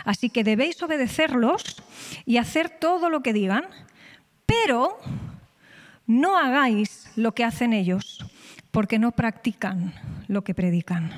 [0.06, 1.84] así que debéis obedecerlos
[2.26, 3.66] y hacer todo lo que digan,
[4.46, 4.98] pero
[6.08, 8.26] no hagáis lo que hacen ellos,
[8.72, 9.94] porque no practican
[10.28, 11.12] lo que predican.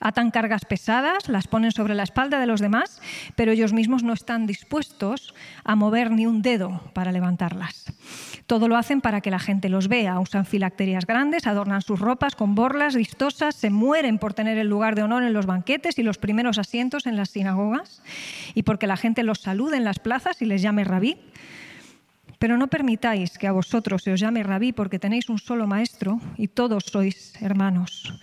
[0.00, 3.02] Atan cargas pesadas, las ponen sobre la espalda de los demás,
[3.36, 7.92] pero ellos mismos no están dispuestos a mover ni un dedo para levantarlas.
[8.46, 10.18] Todo lo hacen para que la gente los vea.
[10.20, 14.94] Usan filacterias grandes, adornan sus ropas con borlas vistosas, se mueren por tener el lugar
[14.94, 18.02] de honor en los banquetes y los primeros asientos en las sinagogas,
[18.54, 21.18] y porque la gente los salude en las plazas y les llame rabí.
[22.38, 26.20] Pero no permitáis que a vosotros se os llame rabí porque tenéis un solo maestro
[26.38, 28.14] y todos sois hermanos.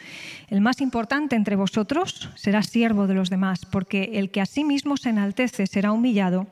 [0.49, 4.63] El más importante entre vosotros será siervo de los demás, porque el que a sí
[4.63, 6.47] mismo se enaltece será humillado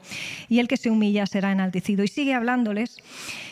[0.49, 2.03] y el que se humilla será enaltecido.
[2.03, 2.97] Y sigue hablándoles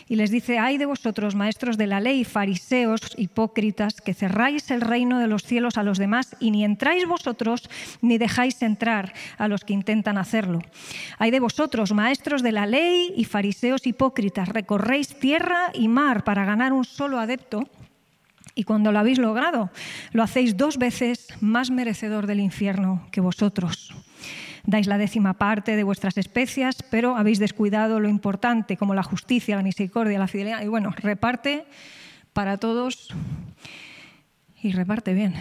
[0.08, 4.80] y les dice, ay de vosotros, maestros de la ley, fariseos, hipócritas, que cerráis el
[4.80, 9.48] reino de los cielos a los demás y ni entráis vosotros ni dejáis entrar a
[9.48, 10.60] los que intentan hacerlo.
[11.18, 16.44] Ay de vosotros, maestros de la ley y fariseos hipócritas, recorréis tierra y mar para
[16.44, 17.68] ganar un solo adepto
[18.54, 19.70] y cuando lo habéis logrado,
[20.12, 23.94] lo hacéis dos veces más merecedor del infierno que vosotros.
[24.64, 29.56] Dais la décima parte de vuestras especias, pero habéis descuidado lo importante, como la justicia,
[29.56, 30.62] la misericordia, la fidelidad.
[30.62, 31.64] Y bueno, reparte
[32.32, 33.08] para todos
[34.62, 35.34] y reparte bien.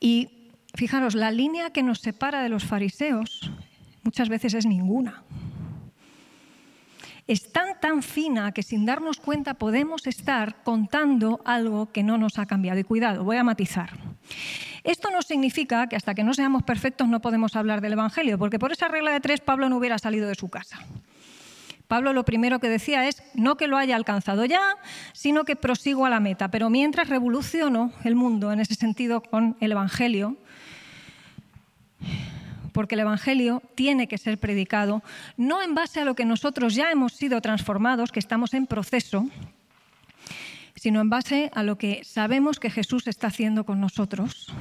[0.00, 3.50] Y fijaros, la línea que nos separa de los fariseos
[4.02, 5.22] muchas veces es ninguna
[7.28, 12.46] es tan, fina que sin darnos cuenta podemos estar contando algo que no nos ha
[12.46, 12.80] cambiado.
[12.80, 13.90] Y cuidado, voy a matizar.
[14.82, 18.58] Esto no significa que hasta que no seamos perfectos no podemos hablar del Evangelio, porque
[18.58, 20.78] por esa regla de tres Pablo no hubiera salido de su casa.
[21.86, 24.76] Pablo lo primero que decía es no que lo haya alcanzado ya,
[25.12, 26.50] sino que prosigo a la meta.
[26.50, 30.36] Pero mientras revoluciono el mundo en ese sentido con el Evangelio,
[32.78, 35.02] porque el Evangelio tiene que ser predicado
[35.36, 39.26] no en base a lo que nosotros ya hemos sido transformados, que estamos en proceso,
[40.76, 44.54] sino en base a lo que sabemos que Jesús está haciendo con nosotros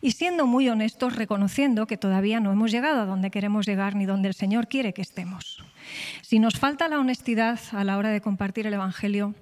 [0.00, 4.06] y siendo muy honestos, reconociendo que todavía no hemos llegado a donde queremos llegar ni
[4.06, 5.62] donde el Señor quiere que estemos.
[6.22, 9.34] Si nos falta la honestidad a la hora de compartir el Evangelio,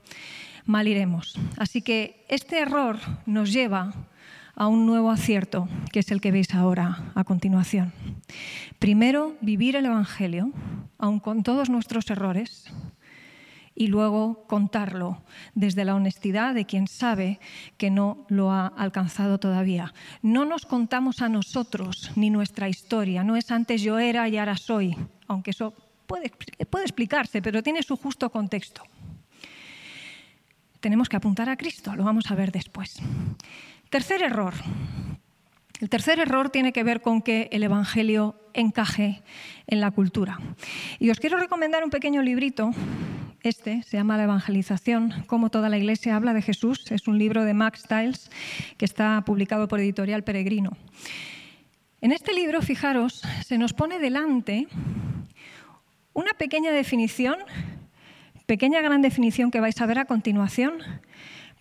[0.66, 1.38] mal iremos.
[1.58, 3.94] Así que este error nos lleva
[4.60, 7.94] a un nuevo acierto, que es el que veis ahora a continuación.
[8.78, 10.52] Primero, vivir el Evangelio,
[10.98, 12.70] aun con todos nuestros errores,
[13.74, 15.22] y luego contarlo
[15.54, 17.40] desde la honestidad de quien sabe
[17.78, 19.94] que no lo ha alcanzado todavía.
[20.20, 24.58] No nos contamos a nosotros ni nuestra historia, no es antes yo era y ahora
[24.58, 24.94] soy,
[25.26, 25.72] aunque eso
[26.06, 26.30] puede,
[26.84, 28.82] explicarse, pero tiene su justo contexto.
[30.80, 33.00] Tenemos que apuntar a Cristo, lo vamos a ver después.
[33.90, 34.54] Tercer error.
[35.80, 39.22] El tercer error tiene que ver con que el Evangelio encaje
[39.66, 40.38] en la cultura.
[40.98, 42.72] Y os quiero recomendar un pequeño librito
[43.42, 46.90] este se llama La Evangelización, cómo toda la Iglesia habla de Jesús.
[46.92, 48.30] Es un libro de Max Stiles
[48.76, 50.76] que está publicado por Editorial Peregrino.
[52.02, 54.68] En este libro, fijaros, se nos pone delante
[56.12, 57.36] una pequeña definición,
[58.44, 60.74] pequeña gran definición que vais a ver a continuación,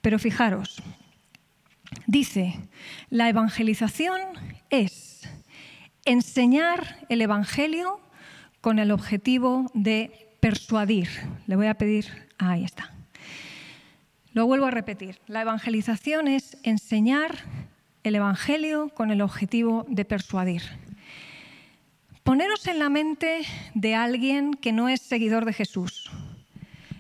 [0.02, 0.84] pero fijaros,
[2.10, 2.56] dice,
[3.12, 4.20] la evangelización
[4.72, 5.30] es
[6.06, 8.02] enseñar el Evangelio
[8.62, 11.08] con el objetivo de persuadir.
[11.46, 12.92] Le voy a pedir, ahí está.
[14.34, 15.20] Lo vuelvo a repetir.
[15.28, 17.38] La evangelización es enseñar
[18.04, 20.64] el Evangelio con el objetivo de persuadir.
[22.24, 23.42] Poneros en la mente
[23.76, 26.10] de alguien que no es seguidor de Jesús.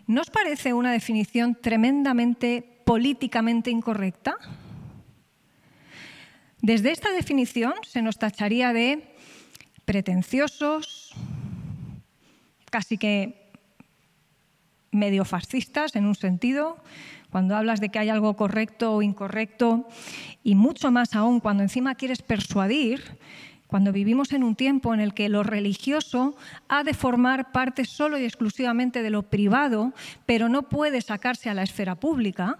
[0.05, 4.37] ¿No os parece una definición tremendamente políticamente incorrecta?
[6.61, 9.15] Desde esta definición se nos tacharía de
[9.85, 11.13] pretenciosos,
[12.69, 13.49] casi que
[14.91, 16.77] medio fascistas en un sentido,
[17.31, 19.87] cuando hablas de que hay algo correcto o incorrecto,
[20.43, 23.17] y mucho más aún cuando encima quieres persuadir,
[23.67, 26.35] cuando vivimos en un tiempo en el que lo religioso
[26.67, 29.93] ha de formar parte solo y exclusivamente de lo privado,
[30.25, 32.57] pero no puede sacarse a la esfera pública,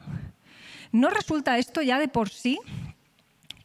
[0.93, 2.59] ¿no resulta esto ya de por sí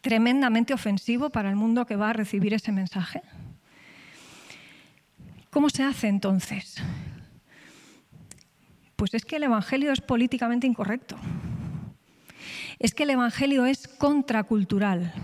[0.05, 3.23] tremendamente ofensivo para el mundo que va a recibir ese mensaje?
[5.49, 6.77] ¿Cómo se hace entonces?
[8.97, 11.17] Pues es que el Evangelio es políticamente incorrecto.
[12.79, 15.15] Es que el Evangelio es contracultural.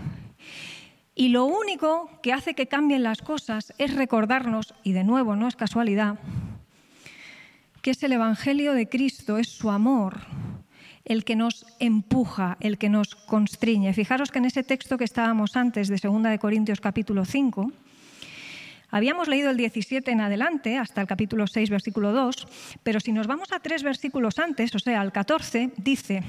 [1.13, 5.47] Y lo único que hace que cambien las cosas es recordarnos, y de nuevo no
[5.47, 6.17] es casualidad,
[7.83, 10.21] que es el Evangelio de Cristo, es su amor,
[11.05, 13.93] el que nos empuja, el que nos constriñe.
[13.93, 17.71] Fijaros que en ese texto que estábamos antes de 2 de Corintios capítulo 5,
[18.93, 22.45] Habíamos leído el 17 en adelante, hasta el capítulo 6, versículo 2,
[22.83, 26.23] pero si nos vamos a tres versículos antes, o sea, al 14, dice,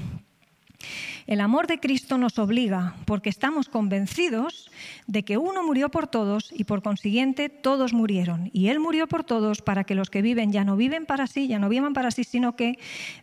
[1.27, 4.69] el amor de Cristo nos obliga porque estamos convencidos
[5.07, 8.49] de que uno murió por todos y por consiguiente todos murieron.
[8.53, 11.47] Y Él murió por todos para que los que viven ya no viven para sí,
[11.47, 12.77] ya no vivan para sí, sino que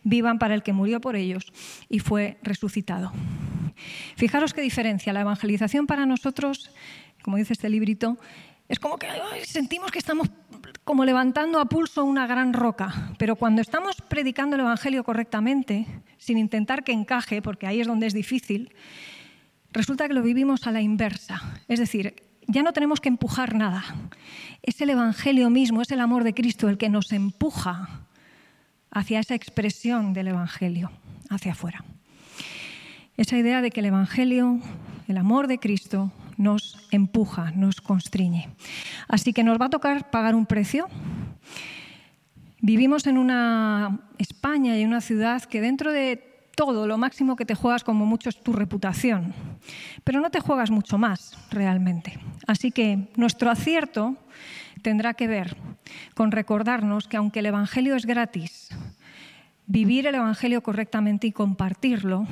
[0.05, 1.53] vivan para el que murió por ellos
[1.89, 3.13] y fue resucitado.
[4.17, 5.13] Fijaros qué diferencia.
[5.13, 6.71] La evangelización para nosotros,
[7.23, 8.19] como dice este librito,
[8.69, 9.09] es como que
[9.45, 10.31] sentimos que estamos
[10.85, 15.87] como levantando a pulso una gran roca, pero cuando estamos predicando el Evangelio correctamente,
[16.19, 18.75] sin intentar que encaje, porque ahí es donde es difícil,
[19.73, 21.41] resulta que lo vivimos a la inversa.
[21.69, 22.15] Es decir,
[22.47, 23.85] ya no tenemos que empujar nada.
[24.63, 28.07] Es el Evangelio mismo, es el amor de Cristo el que nos empuja
[28.91, 30.91] hacia esa expresión del Evangelio,
[31.29, 31.85] hacia afuera.
[33.17, 34.59] Esa idea de que el Evangelio,
[35.07, 38.49] el amor de Cristo, nos empuja, nos constriñe.
[39.09, 40.89] Así que nos va a tocar pagar un precio.
[42.63, 47.45] Vivimos en una España y en una ciudad que dentro de todo, lo máximo que
[47.45, 49.35] te juegas como mucho es tu reputación,
[50.03, 52.19] pero no te juegas mucho más realmente.
[52.47, 54.17] Así que nuestro acierto
[54.83, 55.57] tendrá que ver
[56.15, 58.71] con recordarnos que aunque el Evangelio es gratis,
[59.67, 62.27] vivir el Evangelio correctamente y compartirlo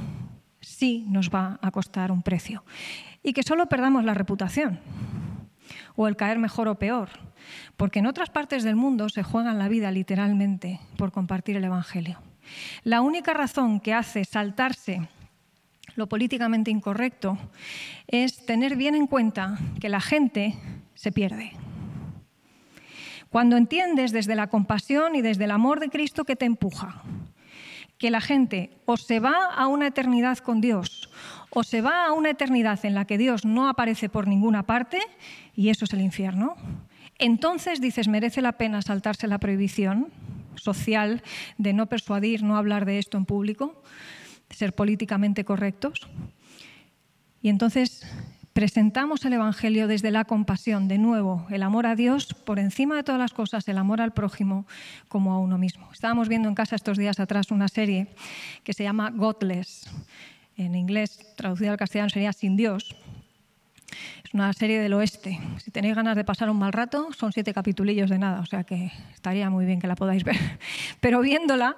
[0.61, 2.64] sí nos va a costar un precio
[3.29, 4.81] y que solo perdamos la reputación
[5.97, 7.11] o el caer mejor o peor,
[7.77, 12.23] porque en otras partes del mundo se juegan la vida literalmente por compartir el Evangelio.
[12.85, 15.07] La única razón que hace saltarse
[15.95, 17.37] lo políticamente incorrecto
[18.07, 20.55] es tener bien en cuenta que la gente
[20.95, 21.53] se pierde.
[23.29, 27.03] Cuando entiendes desde la compasión y desde el amor de Cristo que te empuja,
[27.99, 31.08] que la gente o se va a una eternidad con Dios
[31.51, 35.01] o se va a una eternidad en la que Dios no aparece por ninguna parte,
[35.55, 36.57] y eso es el infierno.
[37.19, 40.09] Entonces dices, merece la pena saltarse la prohibición
[40.55, 41.23] social
[41.57, 43.83] de no persuadir, no hablar de esto en público,
[44.49, 46.09] de ser políticamente correctos.
[47.43, 48.07] Y entonces
[48.53, 53.05] presentamos el Evangelio desde la compasión, de nuevo, el amor a Dios por encima de
[53.05, 54.67] todas las cosas, el amor al prójimo
[55.09, 55.89] como a uno mismo.
[55.93, 58.09] Estábamos viendo en casa estos días atrás una serie
[58.65, 59.89] que se llama Godless.
[60.59, 62.97] En inglés, traducida al castellano, sería Sin Dios.
[64.25, 65.38] Es una serie del oeste.
[65.62, 68.64] Si tenéis ganas de pasar un mal rato, son siete capitulillos de nada, o sea
[68.64, 70.37] que estaría muy bien que la podáis ver.
[71.01, 71.77] Pero viéndola,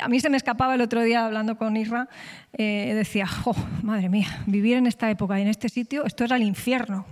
[0.00, 2.08] a mí se me escapaba el otro día hablando con Isra,
[2.54, 6.36] eh, decía, oh, madre mía, vivir en esta época y en este sitio, esto era
[6.36, 7.04] el infierno.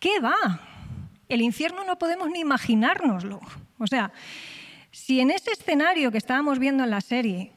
[0.00, 0.60] ¿Qué va?
[1.28, 3.40] El infierno no podemos ni imaginárnoslo.
[3.78, 4.12] O sea,
[4.90, 7.52] si en ese escenario que estábamos viendo en la serie,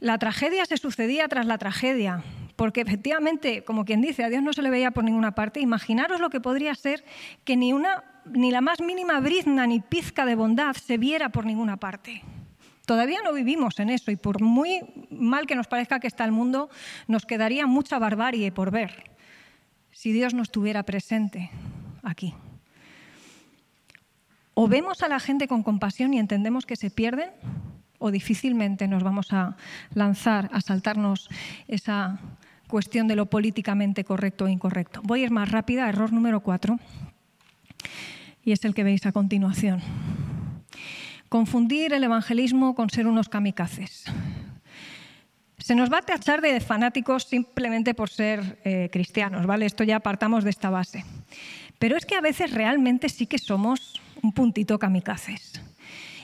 [0.00, 2.22] la tragedia se sucedía tras la tragedia,
[2.56, 6.20] porque efectivamente, como quien dice, a Dios no se le veía por ninguna parte, imaginaros
[6.20, 7.04] lo que podría ser
[7.44, 11.46] que ni, una, ni la más mínima brizna ni pizca de bondad se viera por
[11.46, 12.22] ninguna parte.
[12.86, 14.80] Todavía no vivimos en eso y por muy
[15.10, 16.70] mal que nos parezca que está el mundo,
[17.06, 19.10] nos quedaría mucha barbarie por ver
[19.92, 21.50] si Dios no estuviera presente
[22.02, 22.34] aquí.
[24.54, 27.30] O vemos a la gente con compasión y entendemos que se pierden,
[27.98, 29.56] o difícilmente nos vamos a
[29.94, 31.28] lanzar a saltarnos
[31.66, 32.18] esa
[32.68, 35.00] cuestión de lo políticamente correcto o incorrecto.
[35.02, 36.78] Voy a ir más rápida, error número cuatro,
[38.44, 39.80] y es el que veis a continuación.
[41.28, 44.04] Confundir el evangelismo con ser unos kamikazes.
[45.58, 49.66] Se nos va a tachar de fanáticos simplemente por ser eh, cristianos, ¿vale?
[49.66, 51.04] Esto ya partamos de esta base.
[51.78, 55.60] Pero es que a veces realmente sí que somos un puntito kamikazes.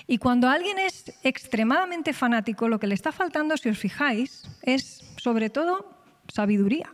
[0.07, 5.03] Y cuando alguien es extremadamente fanático, lo que le está faltando, si os fijáis, es
[5.17, 6.93] sobre todo sabiduría,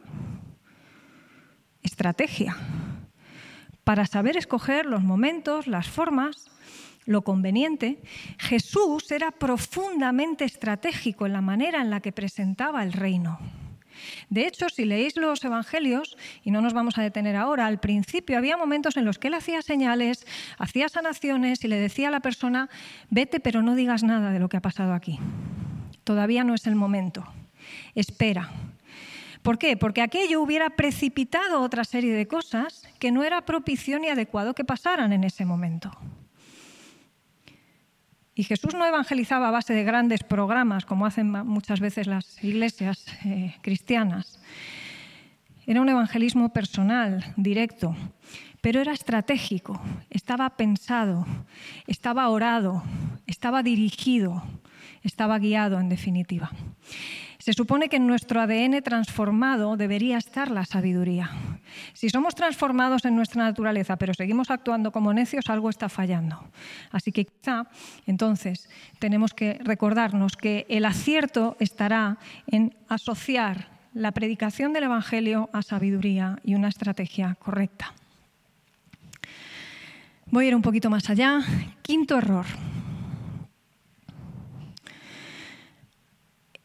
[1.82, 2.56] estrategia,
[3.82, 6.50] para saber escoger los momentos, las formas,
[7.06, 8.00] lo conveniente.
[8.38, 13.38] Jesús era profundamente estratégico en la manera en la que presentaba el reino.
[14.28, 18.38] De hecho, si leéis los evangelios, y no nos vamos a detener ahora, al principio
[18.38, 20.26] había momentos en los que él hacía señales,
[20.58, 22.68] hacía sanaciones y le decía a la persona,
[23.10, 25.18] vete pero no digas nada de lo que ha pasado aquí.
[26.04, 27.24] Todavía no es el momento.
[27.94, 28.50] Espera,
[29.42, 29.76] ¿Por qué?
[29.76, 34.64] Porque aquello hubiera precipitado otra serie de cosas que no era propicio ni adecuado que
[34.64, 35.90] pasaran en ese momento.
[38.40, 43.04] Y Jesús no evangelizaba a base de grandes programas, como hacen muchas veces las iglesias
[43.26, 44.40] eh, cristianas.
[45.66, 47.94] Era un evangelismo personal, directo,
[48.62, 51.26] pero era estratégico, estaba pensado,
[51.86, 52.82] estaba orado,
[53.26, 54.42] estaba dirigido,
[55.02, 56.50] estaba guiado en definitiva.
[57.38, 61.30] Se supone que en nuestro ADN transformado debería estar la sabiduría.
[61.94, 66.44] Si somos transformados en nuestra naturaleza, pero seguimos actuando como necios, algo está fallando.
[66.90, 67.66] Así que quizá
[68.06, 75.62] entonces tenemos que recordarnos que el acierto estará en asociar la predicación del Evangelio a
[75.62, 77.94] sabiduría y una estrategia correcta.
[80.26, 81.40] Voy a ir un poquito más allá.
[81.82, 82.46] Quinto error.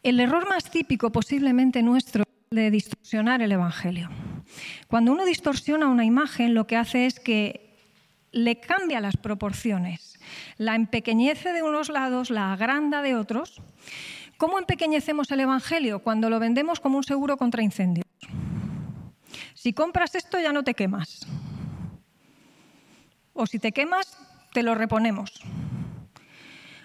[0.06, 4.08] El error más típico posiblemente nuestro de distorsionar el Evangelio.
[4.86, 7.76] Cuando uno distorsiona una imagen, lo que hace es que
[8.30, 10.16] le cambia las proporciones,
[10.58, 13.60] la empequeñece de unos lados, la agranda de otros.
[14.36, 15.98] ¿Cómo empequeñecemos el Evangelio?
[15.98, 18.06] Cuando lo vendemos como un seguro contra incendios.
[19.54, 21.26] Si compras esto ya no te quemas.
[23.32, 24.16] O si te quemas,
[24.52, 25.32] te lo reponemos.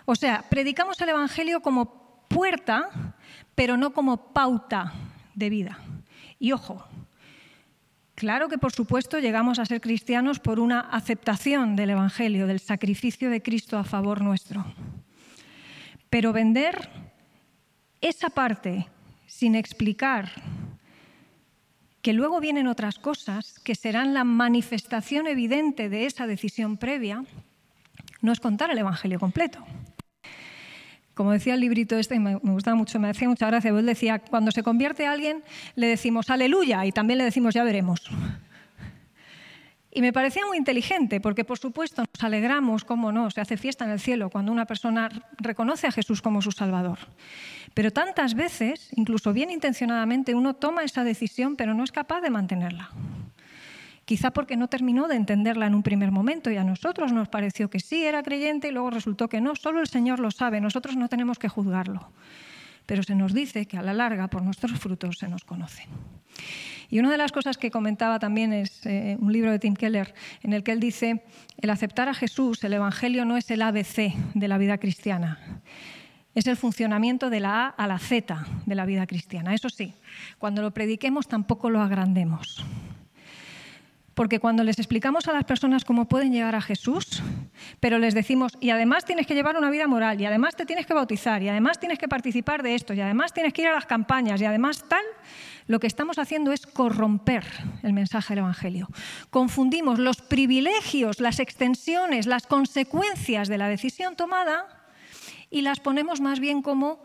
[0.06, 2.01] O sea, predicamos el Evangelio como
[2.34, 3.16] puerta,
[3.56, 4.94] pero no como pauta
[5.36, 5.80] de vida.
[6.40, 6.84] Y ojo,
[8.16, 13.30] claro que por supuesto llegamos a ser cristianos por una aceptación del Evangelio, del sacrificio
[13.30, 14.66] de Cristo a favor nuestro.
[16.10, 16.90] Pero vender
[18.02, 18.88] esa parte
[19.28, 20.32] sin explicar
[22.02, 27.24] que luego vienen otras cosas que serán la manifestación evidente de esa decisión previa,
[28.22, 29.64] no es contar el Evangelio completo
[31.14, 34.52] como decía el librito este, me, gustaba mucho, me hacía mucha gracia, él decía, cuando
[34.52, 35.44] se convierte alguien
[35.76, 38.10] le decimos aleluya y también le decimos ya veremos.
[39.94, 43.84] Y me parecía muy inteligente, porque por supuesto nos alegramos, cómo no, se hace fiesta
[43.84, 47.00] en el cielo cuando una persona reconoce a Jesús como su Salvador.
[47.74, 52.30] Pero tantas veces, incluso bien intencionadamente, uno toma esa decisión pero no es capaz de
[52.30, 52.90] mantenerla
[54.06, 57.70] quizá porque no terminó de entenderla en un primer momento y a nosotros nos pareció
[57.70, 60.96] que sí era creyente y luego resultó que no, solo el Señor lo sabe, nosotros
[60.96, 62.12] no tenemos que juzgarlo.
[62.86, 65.88] pero se nos dice que a la larga por nuestros frutos se nos conoce.
[66.90, 70.14] Y una de las cosas que comentaba también es eh, un libro de Tim Keller
[70.44, 71.24] en el que él dice,
[71.58, 75.40] el aceptar a Jesús, el Evangelio no es el ABC de la vida cristiana,
[76.36, 79.54] es el funcionamiento de la A a la Z de la vida cristiana.
[79.54, 79.94] Eso sí,
[80.38, 82.66] cuando lo prediquemos tampoco lo agrandemos.
[84.22, 87.24] Porque cuando les explicamos a las personas cómo pueden llegar a Jesús,
[87.80, 90.86] pero les decimos, y además tienes que llevar una vida moral, y además te tienes
[90.86, 93.74] que bautizar, y además tienes que participar de esto, y además tienes que ir a
[93.74, 95.04] las campañas, y además tal,
[95.66, 97.48] lo que estamos haciendo es corromper
[97.82, 98.90] el mensaje del Evangelio.
[99.32, 104.68] Confundimos los privilegios, las extensiones, las consecuencias de la decisión tomada
[105.50, 107.02] y las ponemos más bien como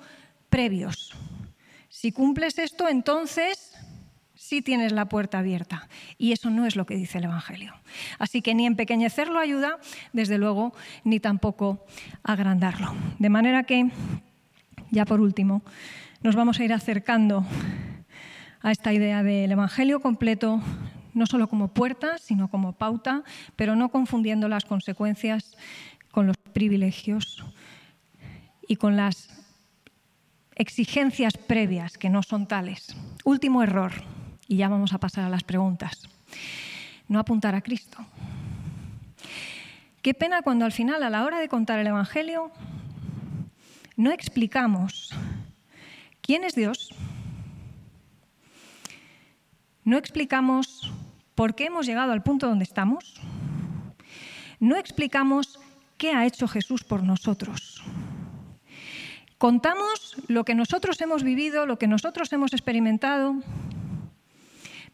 [0.51, 1.15] previos.
[1.89, 3.66] Si cumples esto, entonces
[4.47, 5.89] sí tienes la puerta abierta.
[6.19, 7.75] Y eso no es lo que dice el Evangelio.
[8.19, 9.79] Así que ni empequeñecerlo ayuda,
[10.13, 10.73] desde luego,
[11.03, 11.85] ni tampoco
[12.23, 12.95] agrandarlo.
[13.19, 13.91] De manera que,
[14.93, 15.63] ya por último,
[16.23, 17.45] nos vamos a ir acercando
[18.63, 20.61] a esta idea del Evangelio completo,
[21.13, 23.25] no solo como puerta, sino como pauta,
[23.57, 25.57] pero no confundiendo las consecuencias
[26.13, 27.45] con los privilegios
[28.69, 29.29] y con las
[30.55, 32.97] exigencias previas que no son tales.
[33.25, 34.16] Último error.
[34.49, 36.09] Y ya vamos a pasar a las preguntas.
[37.09, 37.99] No apuntar a Cristo.
[40.03, 42.53] Qué pena cuando al final, a la hora de contar el Evangelio,
[43.97, 45.11] no explicamos
[46.21, 46.95] quién es Dios,
[49.85, 50.93] no explicamos
[51.35, 53.21] por qué hemos llegado al punto donde estamos,
[54.61, 55.59] no explicamos
[55.99, 57.83] qué ha hecho Jesús por nosotros.
[59.39, 63.37] Contamos lo que nosotros hemos vivido, lo que nosotros hemos experimentado,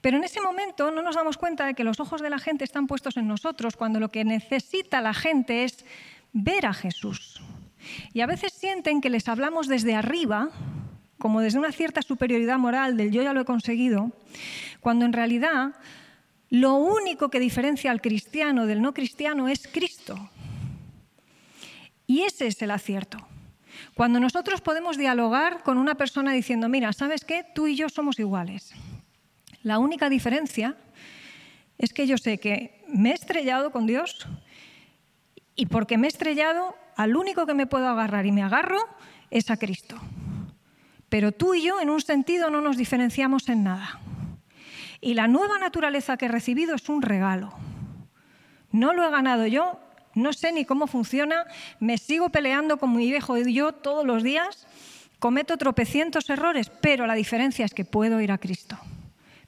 [0.02, 2.64] pero en ese momento no nos damos cuenta de que los ojos de la gente
[2.64, 5.86] están puestos en nosotros cuando lo que necesita la gente es
[6.32, 7.40] ver a Jesús.
[8.12, 10.50] Y a veces sienten que les hablamos desde arriba,
[11.18, 14.10] como desde una cierta superioridad moral del yo ya lo he conseguido,
[14.80, 15.76] cuando en realidad
[16.50, 20.30] lo único que diferencia al cristiano del no cristiano es Cristo.
[22.08, 23.18] Y ese es el acierto.
[23.94, 27.44] Cuando nosotros podemos dialogar con una persona diciendo, mira, ¿sabes qué?
[27.54, 28.74] Tú y yo somos iguales.
[29.62, 30.76] La única diferencia
[31.78, 34.26] es que yo sé que me he estrellado con Dios
[35.54, 38.78] y porque me he estrellado, al único que me puedo agarrar y me agarro
[39.30, 39.96] es a Cristo.
[41.08, 44.00] Pero tú y yo, en un sentido, no nos diferenciamos en nada.
[45.00, 47.52] Y la nueva naturaleza que he recibido es un regalo.
[48.70, 49.78] No lo he ganado yo,
[50.14, 51.44] no sé ni cómo funciona,
[51.80, 54.66] me sigo peleando con mi viejo yo todos los días,
[55.18, 58.78] cometo tropecientos errores, pero la diferencia es que puedo ir a Cristo.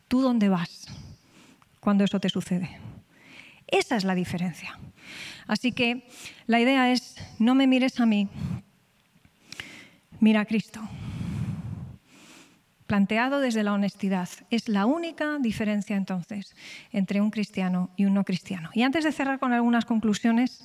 [0.08, 0.86] ¿Tú dónde vas
[1.80, 2.78] cuando eso te sucede?
[3.66, 4.78] Esa es la diferencia.
[5.46, 6.08] Así que
[6.46, 8.28] la idea es, no me mires a mí,
[10.20, 10.80] mira a Cristo.
[12.86, 14.28] Planteado desde la honestidad.
[14.50, 16.54] Es la única diferencia entonces
[16.92, 18.70] entre un cristiano y un no cristiano.
[18.74, 20.64] Y antes de cerrar con algunas conclusiones,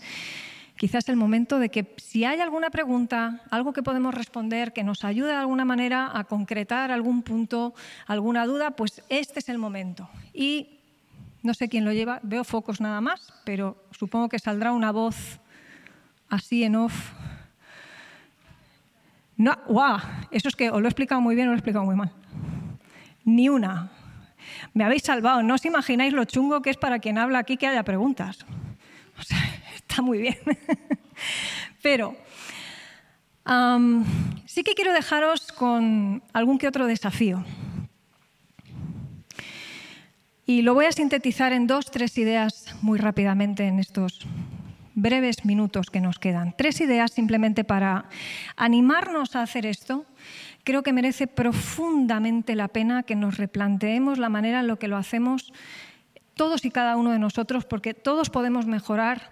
[0.79, 5.03] quizás el momento de que si hay alguna pregunta, algo que podemos responder, que nos
[5.03, 7.73] ayude de alguna manera a concretar algún punto,
[8.07, 10.09] alguna duda, pues este es el momento.
[10.33, 10.79] Y
[11.43, 15.41] no sé quién lo lleva, veo focos nada más, pero supongo que saldrá una voz
[16.29, 17.11] así en off.
[19.35, 19.97] No, ¡Wow!
[20.31, 22.13] Eso es que o lo he explicado muy bien o lo he explicado muy mal.
[23.25, 23.91] Ni una.
[24.73, 25.43] Me habéis salvado.
[25.43, 28.45] No os imagináis lo chungo que es para quien habla aquí que haya preguntas.
[29.17, 29.37] O sea,
[29.89, 30.37] está muy bien.
[31.81, 32.15] Pero
[34.45, 37.43] sí que quiero dejaros con algún que otro desafío.
[40.45, 44.27] Y lo voy a sintetizar en dos, tres ideas muy rápidamente en estos
[44.95, 46.55] breves minutos que nos quedan.
[46.57, 48.05] Tres ideas simplemente para
[48.55, 50.05] animarnos a hacer esto.
[50.63, 54.97] Creo que merece profundamente la pena que nos replanteemos la manera en la que lo
[54.97, 55.53] hacemos
[56.33, 59.31] todos y cada uno de nosotros, porque todos podemos mejorar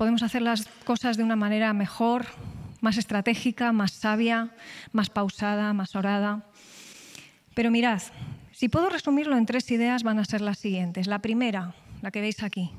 [0.00, 2.24] podemos hacer las cosas de una manera mejor,
[2.80, 4.48] más estratégica, más sabia,
[4.92, 6.46] más pausada, más orada.
[7.52, 8.00] Pero mirad,
[8.50, 11.06] si puedo resumirlo en tres ideas, van a ser las siguientes.
[11.06, 12.70] La primera, la que veis aquí.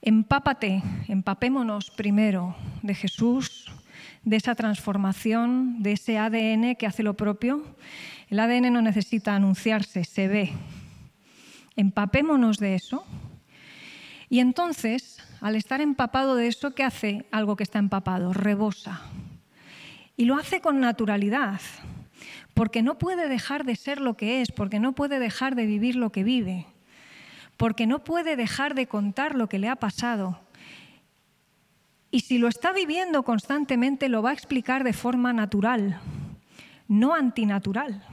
[0.00, 3.72] Empápate, empapémonos primero de Jesús,
[4.22, 7.66] de esa transformación, de ese ADN que hace lo propio.
[8.28, 10.52] El ADN no necesita anunciarse, se ve.
[11.74, 13.04] Empapémonos de eso.
[14.30, 18.32] Y entonces al estar empapado de eso, ¿qué hace algo que está empapado?
[18.32, 19.02] Rebosa.
[20.16, 21.60] Y lo hace con naturalidad,
[22.54, 25.96] porque no puede dejar de ser lo que es, porque no puede dejar de vivir
[25.96, 26.66] lo que vive,
[27.56, 30.38] porque no puede dejar de contar lo que le ha pasado.
[32.12, 36.00] Y si lo está viviendo constantemente, lo va a explicar de forma natural.
[36.86, 38.04] no antinatural.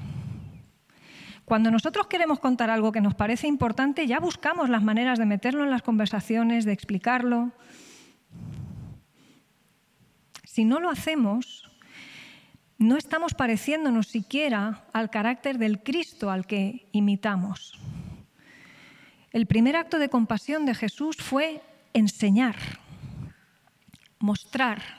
[1.50, 5.64] Cuando nosotros queremos contar algo que nos parece importante, ya buscamos las maneras de meterlo
[5.64, 7.52] en las conversaciones, de explicarlo.
[10.44, 11.72] Si no lo hacemos,
[12.78, 17.82] no estamos pareciéndonos siquiera al carácter del Cristo al que imitamos.
[19.32, 21.64] El primer acto de compasión de Jesús fue
[21.96, 22.58] enseñar,
[24.20, 24.99] mostrar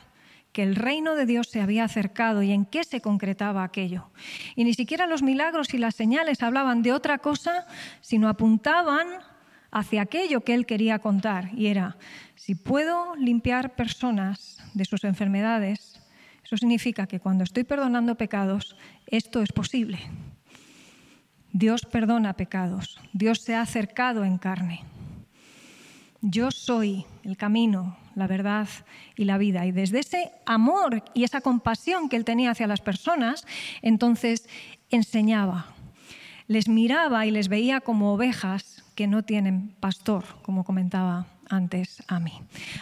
[0.53, 4.11] que el reino de Dios se había acercado y en qué se concretaba aquello.
[4.57, 7.67] Y ni siquiera los milagros y las señales hablaban de otra cosa,
[8.01, 9.07] sino apuntaban
[9.71, 11.51] hacia aquello que él quería contar.
[11.55, 11.97] Y era,
[12.35, 16.01] si puedo limpiar personas de sus enfermedades,
[16.45, 18.77] eso significa que cuando estoy perdonando pecados,
[19.07, 20.01] esto es posible.
[21.53, 24.85] Dios perdona pecados, Dios se ha acercado en carne.
[26.21, 28.69] Yo soy el camino, la verdad
[29.17, 29.67] y la vida.
[29.67, 33.47] Y desde ese amor y esa compasión que él tenía hacia las personas,
[33.83, 34.49] entonces
[34.91, 35.75] enseñaba.
[36.47, 42.21] Les miraba y les veía como ovejas que no tienen pastor, como comentaba antes a
[42.21, 42.33] mí.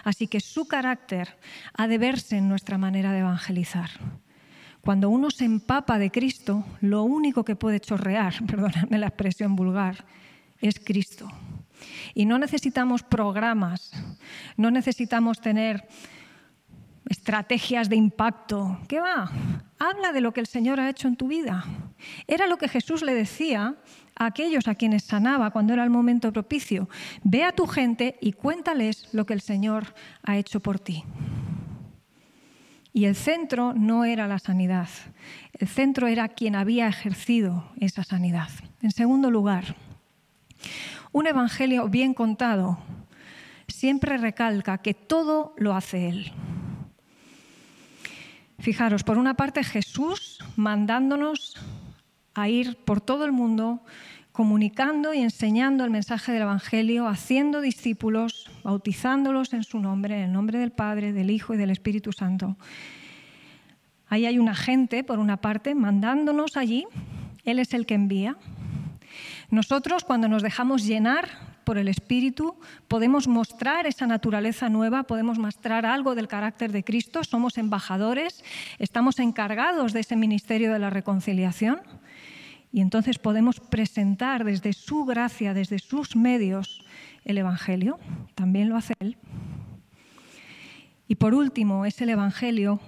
[0.04, 1.36] Así que su carácter
[1.74, 3.90] ha de verse en nuestra manera de evangelizar.
[4.80, 10.04] Cuando uno se empapa de Cristo, lo único que puede chorrear, perdóname la expresión vulgar,
[10.60, 11.30] es Cristo.
[12.14, 13.92] Y no necesitamos programas,
[14.56, 15.86] no necesitamos tener
[17.08, 18.78] estrategias de impacto.
[18.88, 19.30] ¿Qué va?
[19.78, 21.64] Habla de lo que el Señor ha hecho en tu vida.
[22.26, 23.76] Era lo que Jesús le decía
[24.16, 26.88] a aquellos a quienes sanaba cuando era el momento propicio.
[27.22, 31.04] Ve a tu gente y cuéntales lo que el Señor ha hecho por ti.
[32.92, 34.88] Y el centro no era la sanidad,
[35.52, 38.48] el centro era quien había ejercido esa sanidad.
[38.82, 39.76] En segundo lugar,
[41.18, 42.78] un evangelio bien contado
[43.66, 46.32] siempre recalca que todo lo hace Él.
[48.60, 51.56] Fijaros, por una parte Jesús mandándonos
[52.34, 53.82] a ir por todo el mundo
[54.30, 60.32] comunicando y enseñando el mensaje del Evangelio, haciendo discípulos, bautizándolos en su nombre, en el
[60.32, 62.56] nombre del Padre, del Hijo y del Espíritu Santo.
[64.06, 66.86] Ahí hay un agente, por una parte, mandándonos allí.
[67.42, 68.36] Él es el que envía.
[69.50, 71.28] Nosotros, cuando nos dejamos llenar
[71.64, 77.24] por el Espíritu, podemos mostrar esa naturaleza nueva, podemos mostrar algo del carácter de Cristo,
[77.24, 78.44] somos embajadores,
[78.78, 81.80] estamos encargados de ese ministerio de la reconciliación
[82.72, 86.84] y entonces podemos presentar desde su gracia, desde sus medios,
[87.24, 87.98] el Evangelio.
[88.34, 89.16] También lo hace Él.
[91.06, 92.80] Y por último, es el Evangelio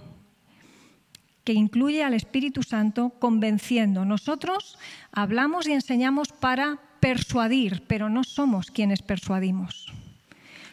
[1.45, 4.05] que incluye al Espíritu Santo convenciendo.
[4.05, 4.79] Nosotros
[5.13, 9.93] hablamos y enseñamos para persuadir, pero no somos quienes persuadimos.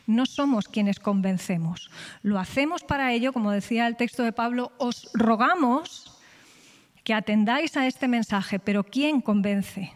[0.05, 1.89] No somos quienes convencemos.
[2.21, 6.17] Lo hacemos para ello, como decía el texto de Pablo, os rogamos
[7.03, 9.93] que atendáis a este mensaje, pero ¿quién convence?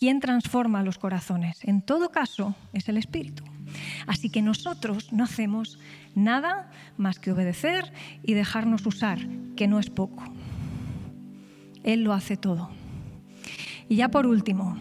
[0.00, 1.62] ¿Quién transforma los corazones?
[1.62, 3.44] En todo caso, es el Espíritu.
[4.06, 5.78] Así que nosotros no hacemos
[6.14, 7.92] nada más que obedecer
[8.22, 9.18] y dejarnos usar,
[9.56, 10.24] que no es poco.
[11.84, 12.70] Él lo hace todo.
[13.90, 14.78] Y ya por último,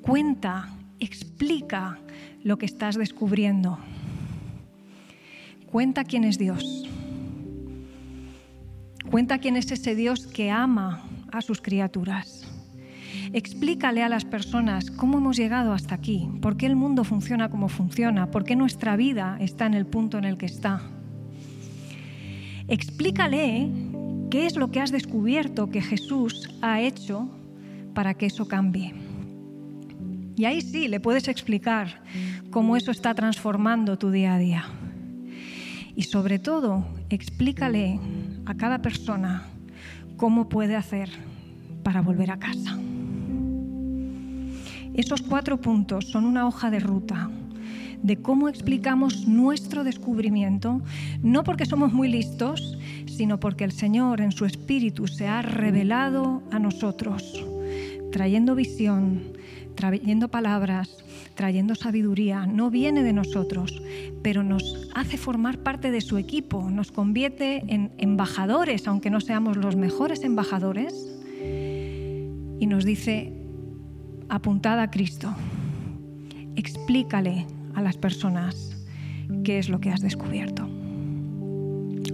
[0.00, 1.98] cuenta, explica
[2.42, 3.78] lo que estás descubriendo.
[5.66, 6.88] Cuenta quién es Dios.
[9.10, 12.51] Cuenta quién es ese Dios que ama a sus criaturas.
[13.34, 17.70] Explícale a las personas cómo hemos llegado hasta aquí, por qué el mundo funciona como
[17.70, 20.82] funciona, por qué nuestra vida está en el punto en el que está.
[22.68, 23.70] Explícale
[24.30, 27.30] qué es lo que has descubierto que Jesús ha hecho
[27.94, 28.94] para que eso cambie.
[30.36, 32.02] Y ahí sí le puedes explicar
[32.50, 34.64] cómo eso está transformando tu día a día.
[35.96, 37.98] Y sobre todo, explícale
[38.44, 39.46] a cada persona
[40.18, 41.08] cómo puede hacer
[41.82, 42.78] para volver a casa.
[44.94, 47.30] Esos cuatro puntos son una hoja de ruta
[48.02, 50.82] de cómo explicamos nuestro descubrimiento,
[51.22, 52.76] no porque somos muy listos,
[53.06, 57.44] sino porque el Señor en su Espíritu se ha revelado a nosotros,
[58.10, 59.22] trayendo visión,
[59.76, 62.46] trayendo palabras, trayendo sabiduría.
[62.46, 63.80] No viene de nosotros,
[64.22, 69.56] pero nos hace formar parte de su equipo, nos convierte en embajadores, aunque no seamos
[69.56, 71.08] los mejores embajadores,
[72.58, 73.41] y nos dice,
[74.32, 75.34] apuntada a Cristo.
[76.56, 78.82] Explícale a las personas
[79.44, 80.66] qué es lo que has descubierto.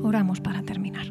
[0.03, 1.07] Oramos para terminar.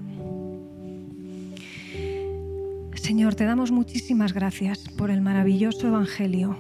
[2.96, 6.58] Señor, te damos muchísimas gracias por el maravilloso Evangelio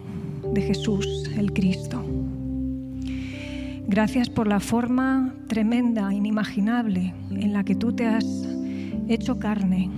[0.53, 2.05] de Jesús, el Cristo.
[3.85, 8.25] Gracias por la forma tremenda, inimaginable, en la que tú te has
[9.09, 9.89] hecho carne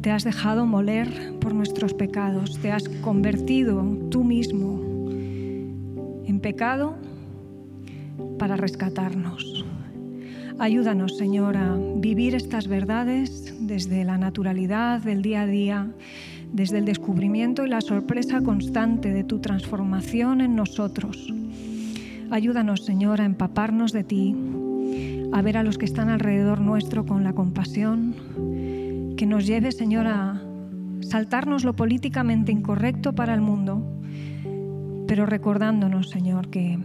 [0.00, 4.80] te has dejado moler por nuestros pecados, te has convertido tú mismo
[6.24, 6.96] en pecado
[8.38, 9.64] para rescatarnos.
[10.58, 15.90] Ayúdanos, Señor, a vivir estas verdades desde la naturalidad del día a día,
[16.52, 21.32] desde el descubrimiento y la sorpresa constante de tu transformación en nosotros.
[22.30, 24.36] Ayúdanos, Señor, a empaparnos de ti,
[25.32, 28.14] a ver a los que están alrededor nuestro con la compasión,
[29.20, 30.40] que nos lleve, Señor, a
[31.02, 33.84] saltarnos lo políticamente incorrecto para el mundo,
[35.06, 36.78] pero recordándonos, Señor, que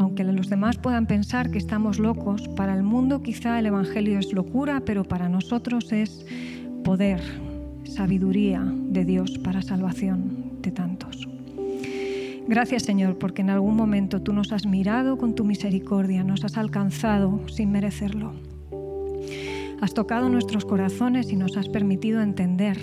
[0.00, 4.32] aunque los demás puedan pensar que estamos locos, para el mundo quizá el Evangelio es
[4.32, 6.26] locura, pero para nosotros es
[6.82, 7.20] poder,
[7.84, 11.28] sabiduría de Dios para salvación de tantos.
[12.48, 16.56] Gracias Señor, porque en algún momento tú nos has mirado con tu misericordia, nos has
[16.56, 18.32] alcanzado sin merecerlo.
[19.80, 22.78] Has tocado nuestros corazones y nos has permitido entender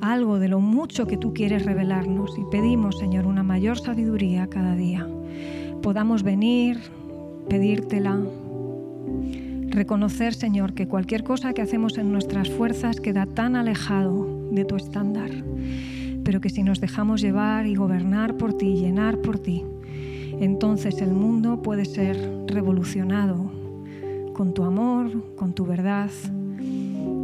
[0.00, 4.76] algo de lo mucho que tú quieres revelarnos y pedimos, Señor, una mayor sabiduría cada
[4.76, 5.08] día.
[5.82, 6.78] Podamos venir,
[7.48, 8.20] pedírtela,
[9.70, 14.76] reconocer, Señor, que cualquier cosa que hacemos en nuestras fuerzas queda tan alejado de tu
[14.76, 15.30] estándar,
[16.24, 19.64] pero que si nos dejamos llevar y gobernar por ti, llenar por ti,
[20.40, 22.16] entonces el mundo puede ser
[22.46, 23.61] revolucionado
[24.32, 26.10] con tu amor, con tu verdad,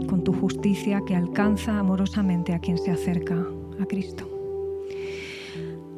[0.09, 3.46] con tu justicia que alcanza amorosamente a quien se acerca
[3.80, 4.28] a Cristo.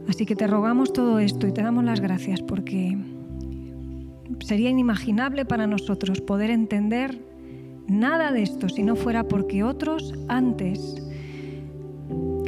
[0.08, 2.98] Así que te rogamos todo esto y te damos las gracias porque
[4.40, 7.18] sería inimaginable para nosotros poder entender
[7.86, 10.96] nada de esto si no fuera porque otros antes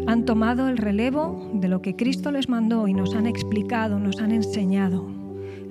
[0.06, 4.20] han tomado el relevo de lo que Cristo les mandó y nos han explicado, nos
[4.20, 5.06] han enseñado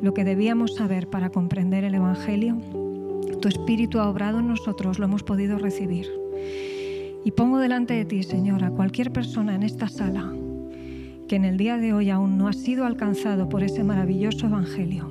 [0.01, 2.57] lo que debíamos saber para comprender el Evangelio
[3.41, 6.07] tu Espíritu ha obrado en nosotros, lo hemos podido recibir.
[7.25, 10.31] Y pongo delante de ti, Señor, a cualquier persona en esta sala
[11.27, 15.09] que en el día de hoy aún no ha sido alcanzado por ese maravilloso Evangelio.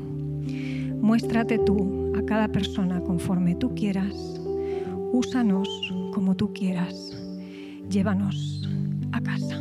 [1.00, 4.40] Muéstrate tú a cada persona conforme tú quieras.
[5.12, 5.68] Úsanos
[6.12, 7.16] como tú quieras.
[7.88, 8.68] Llévanos
[9.12, 9.60] a casa.